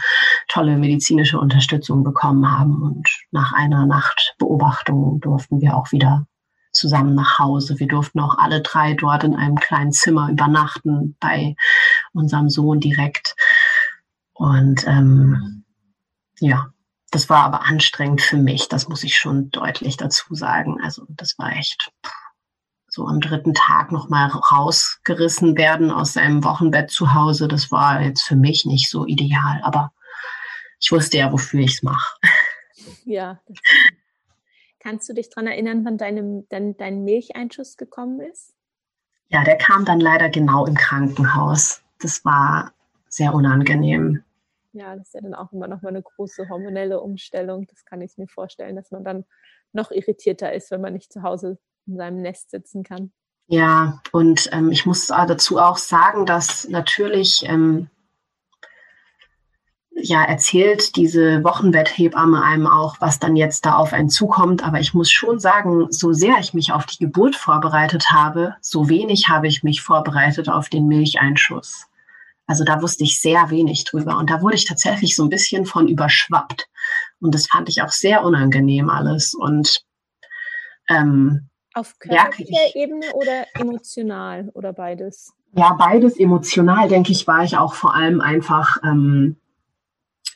[0.48, 2.82] tolle medizinische Unterstützung bekommen haben.
[2.82, 6.26] Und nach einer Nacht Beobachtung durften wir auch wieder
[6.72, 7.80] zusammen nach Hause.
[7.80, 11.56] Wir durften auch alle drei dort in einem kleinen Zimmer übernachten bei
[12.12, 13.34] unserem Sohn direkt.
[14.34, 15.64] Und ähm,
[16.38, 16.68] ja,
[17.10, 20.80] das war aber anstrengend für mich, das muss ich schon deutlich dazu sagen.
[20.82, 21.90] Also das war echt
[22.88, 27.48] so am dritten Tag nochmal rausgerissen werden aus seinem Wochenbett zu Hause.
[27.48, 29.92] Das war jetzt für mich nicht so ideal, aber
[30.80, 32.16] ich wusste ja, wofür ich es mache.
[33.04, 33.40] Ja.
[34.80, 38.54] Kannst du dich daran erinnern, wann deinem, dein, dein Milcheinschuss gekommen ist?
[39.28, 41.82] Ja, der kam dann leider genau im Krankenhaus.
[42.00, 42.72] Das war
[43.08, 44.24] sehr unangenehm.
[44.72, 47.66] Ja, das ist ja dann auch immer noch mal eine große hormonelle Umstellung.
[47.66, 49.24] Das kann ich mir vorstellen, dass man dann
[49.72, 53.12] noch irritierter ist, wenn man nicht zu Hause in seinem Nest sitzen kann.
[53.48, 57.90] Ja, und ähm, ich muss dazu auch sagen, dass natürlich ähm,
[59.90, 64.64] ja erzählt diese Wochenbetthebamme einem auch, was dann jetzt da auf einen zukommt.
[64.64, 68.88] Aber ich muss schon sagen, so sehr ich mich auf die Geburt vorbereitet habe, so
[68.88, 71.89] wenig habe ich mich vorbereitet auf den Milcheinschuss.
[72.50, 75.66] Also da wusste ich sehr wenig drüber und da wurde ich tatsächlich so ein bisschen
[75.66, 76.68] von überschwappt.
[77.20, 79.34] Und das fand ich auch sehr unangenehm alles.
[79.34, 79.84] Und
[80.88, 85.32] ähm, auf körperlicher Ebene oder emotional oder beides?
[85.52, 89.36] Ja, beides emotional, denke ich, war ich auch vor allem einfach ähm,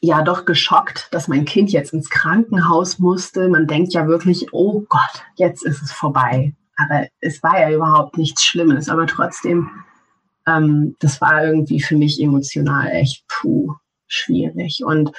[0.00, 3.48] ja doch geschockt, dass mein Kind jetzt ins Krankenhaus musste.
[3.48, 6.54] Man denkt ja wirklich, oh Gott, jetzt ist es vorbei.
[6.76, 8.88] Aber es war ja überhaupt nichts Schlimmes.
[8.88, 9.68] Aber trotzdem
[10.47, 13.74] ähm, das war irgendwie für mich emotional echt puh,
[14.07, 14.82] schwierig.
[14.84, 15.12] Und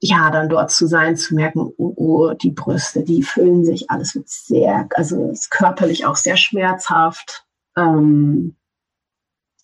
[0.00, 4.14] ja, dann dort zu sein, zu merken, oh, oh, die Brüste, die füllen sich, alles
[4.14, 7.44] wird sehr, also ist körperlich auch sehr schmerzhaft.
[7.76, 8.56] Ähm,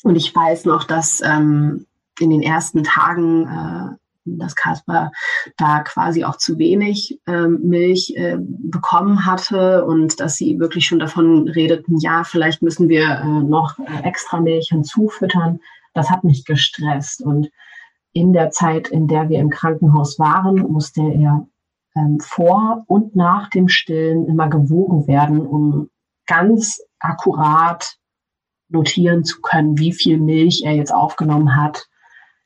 [0.03, 1.87] und ich weiß noch, dass ähm,
[2.21, 3.97] in den ersten Tagen äh,
[4.27, 5.13] dass Kasper
[5.57, 10.99] da quasi auch zu wenig ähm, Milch äh, bekommen hatte und dass sie wirklich schon
[10.99, 15.61] davon redeten, ja, vielleicht müssen wir äh, noch äh, extra Milch hinzufüttern.
[15.95, 17.23] Das hat mich gestresst.
[17.23, 17.51] Und
[18.13, 21.47] in der Zeit, in der wir im Krankenhaus waren, musste er
[21.95, 25.89] ähm, vor und nach dem Stillen immer gewogen werden, um
[26.27, 27.97] ganz akkurat
[28.69, 31.89] notieren zu können, wie viel Milch er jetzt aufgenommen hat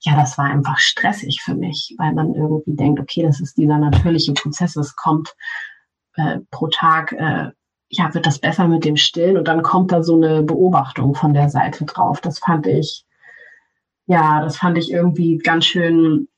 [0.01, 3.78] ja, das war einfach stressig für mich, weil man irgendwie denkt, okay, das ist dieser
[3.78, 5.34] natürliche Prozess, es kommt
[6.16, 7.51] äh, pro Tag, äh,
[7.88, 11.34] ja, wird das besser mit dem Stillen und dann kommt da so eine Beobachtung von
[11.34, 12.20] der Seite drauf.
[12.20, 13.05] Das fand ich,
[14.07, 16.28] ja, das fand ich irgendwie ganz schön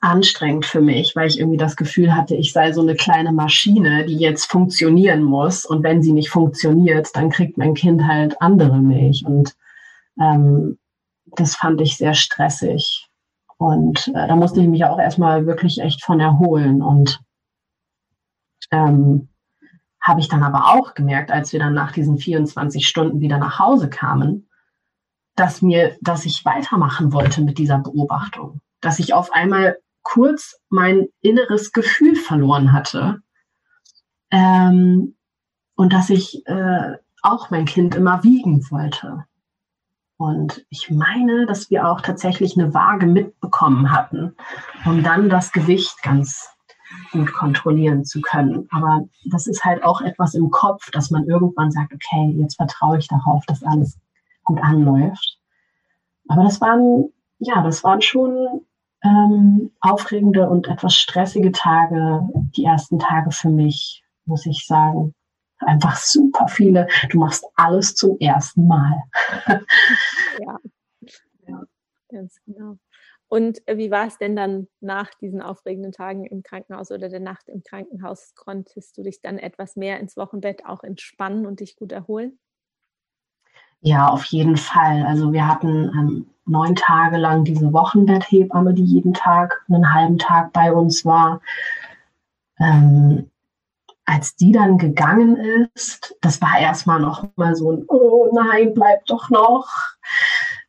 [0.00, 4.06] anstrengend für mich, weil ich irgendwie das Gefühl hatte, ich sei so eine kleine Maschine,
[4.06, 5.64] die jetzt funktionieren muss.
[5.64, 9.24] Und wenn sie nicht funktioniert, dann kriegt mein Kind halt andere Milch.
[9.26, 9.54] Und
[10.20, 10.78] ähm,
[11.36, 13.08] das fand ich sehr stressig.
[13.58, 16.82] Und äh, da musste ich mich auch erstmal wirklich echt von erholen.
[16.82, 17.20] Und
[18.70, 19.28] ähm,
[20.00, 23.58] habe ich dann aber auch gemerkt, als wir dann nach diesen 24 Stunden wieder nach
[23.58, 24.48] Hause kamen,
[25.36, 31.08] dass mir, dass ich weitermachen wollte mit dieser Beobachtung, dass ich auf einmal kurz mein
[31.20, 33.20] inneres Gefühl verloren hatte
[34.30, 35.16] ähm,
[35.76, 39.24] und dass ich äh, auch mein Kind immer wiegen wollte.
[40.20, 44.36] Und ich meine, dass wir auch tatsächlich eine Waage mitbekommen hatten,
[44.84, 46.46] um dann das Gewicht ganz
[47.10, 48.68] gut kontrollieren zu können.
[48.70, 52.98] Aber das ist halt auch etwas im Kopf, dass man irgendwann sagt, okay, jetzt vertraue
[52.98, 53.98] ich darauf, dass alles
[54.44, 55.38] gut anläuft.
[56.28, 58.66] Aber das waren, ja, das waren schon
[59.02, 65.14] ähm, aufregende und etwas stressige Tage, die ersten Tage für mich, muss ich sagen
[65.60, 66.88] einfach super viele.
[67.10, 69.02] Du machst alles zum ersten Mal.
[69.46, 70.58] ja.
[71.46, 71.62] ja,
[72.08, 72.76] ganz genau.
[73.28, 77.20] Und äh, wie war es denn dann nach diesen aufregenden Tagen im Krankenhaus oder der
[77.20, 78.34] Nacht im Krankenhaus?
[78.34, 82.38] Konntest du dich dann etwas mehr ins Wochenbett auch entspannen und dich gut erholen?
[83.82, 85.06] Ja, auf jeden Fall.
[85.06, 90.52] Also wir hatten ähm, neun Tage lang diese Wochenbetthebamme, die jeden Tag einen halben Tag
[90.52, 91.40] bei uns war.
[92.58, 93.29] Ähm,
[94.10, 95.36] als die dann gegangen
[95.72, 99.68] ist, das war erstmal noch mal so ein, oh nein, bleib doch noch.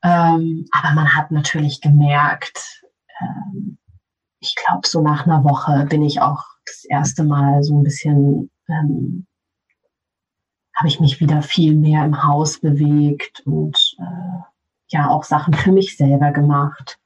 [0.04, 2.84] Ähm, aber man hat natürlich gemerkt,
[3.20, 3.80] ähm,
[4.40, 8.52] ich glaube, so nach einer Woche bin ich auch das erste Mal so ein bisschen,
[8.70, 9.26] ähm,
[10.76, 14.40] habe ich mich wieder viel mehr im Haus bewegt und äh,
[14.90, 17.00] ja auch Sachen für mich selber gemacht.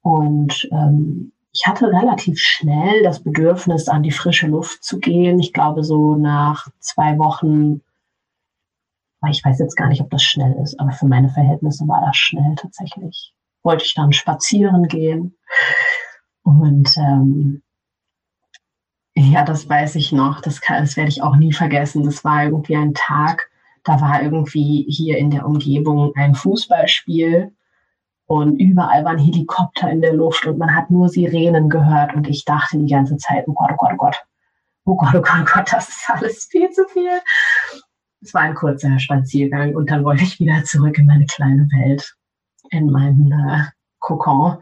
[0.00, 5.40] Und ähm, ich hatte relativ schnell das Bedürfnis, an die frische Luft zu gehen.
[5.40, 7.80] Ich glaube, so nach zwei Wochen,
[9.28, 12.16] ich weiß jetzt gar nicht, ob das schnell ist, aber für meine Verhältnisse war das
[12.16, 13.34] schnell tatsächlich.
[13.64, 15.36] Wollte ich dann spazieren gehen.
[16.44, 17.62] Und ähm,
[19.16, 20.40] ja, das weiß ich noch.
[20.40, 22.04] Das, kann, das werde ich auch nie vergessen.
[22.04, 23.50] Das war irgendwie ein Tag,
[23.82, 27.52] da war irgendwie hier in der Umgebung ein Fußballspiel
[28.28, 32.44] und überall waren Helikopter in der Luft und man hat nur Sirenen gehört und ich
[32.44, 34.16] dachte die ganze Zeit, oh Gott, oh Gott, oh Gott,
[34.84, 37.22] oh Gott, oh Gott, oh Gott, das ist alles viel zu viel.
[38.20, 42.14] Es war ein kurzer Spaziergang und dann wollte ich wieder zurück in meine kleine Welt,
[42.68, 43.62] in meinen äh,
[43.98, 44.58] Kokon.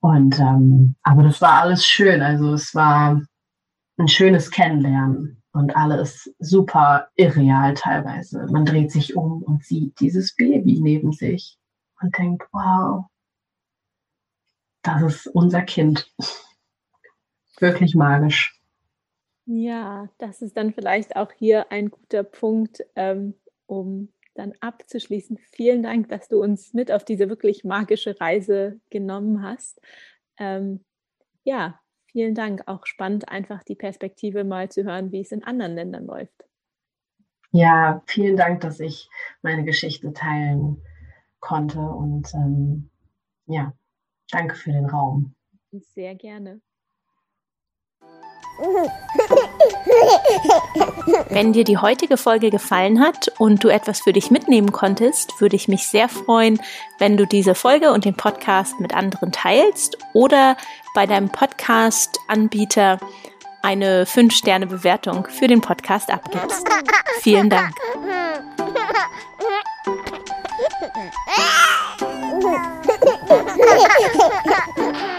[0.00, 2.20] Und ähm, aber das war alles schön.
[2.20, 3.18] Also es war
[3.96, 8.46] ein schönes Kennenlernen und alles super irreal teilweise.
[8.50, 11.58] Man dreht sich um und sieht dieses Baby neben sich
[12.04, 13.06] und denkt, wow,
[14.82, 16.12] das ist unser Kind.
[17.58, 18.60] Wirklich magisch.
[19.46, 23.34] Ja, das ist dann vielleicht auch hier ein guter Punkt, ähm,
[23.66, 25.38] um dann abzuschließen.
[25.38, 29.80] Vielen Dank, dass du uns mit auf diese wirklich magische Reise genommen hast.
[30.38, 30.84] Ähm,
[31.44, 31.80] ja,
[32.10, 32.62] vielen Dank.
[32.66, 36.44] Auch spannend, einfach die Perspektive mal zu hören, wie es in anderen Ländern läuft.
[37.52, 39.08] Ja, vielen Dank, dass ich
[39.42, 40.82] meine Geschichte teilen
[41.44, 41.78] konnte.
[41.78, 42.90] Und ähm,
[43.46, 43.72] ja,
[44.30, 45.34] danke für den Raum.
[45.94, 46.60] Sehr gerne.
[51.28, 55.56] Wenn dir die heutige Folge gefallen hat und du etwas für dich mitnehmen konntest, würde
[55.56, 56.60] ich mich sehr freuen,
[57.00, 60.56] wenn du diese Folge und den Podcast mit anderen teilst oder
[60.94, 63.00] bei deinem Podcast-Anbieter
[63.62, 66.64] eine 5-Sterne-Bewertung für den Podcast abgibst.
[67.20, 67.74] Vielen Dank.
[70.54, 70.62] Ha
[73.02, 73.18] ha
[74.18, 75.13] ha ha!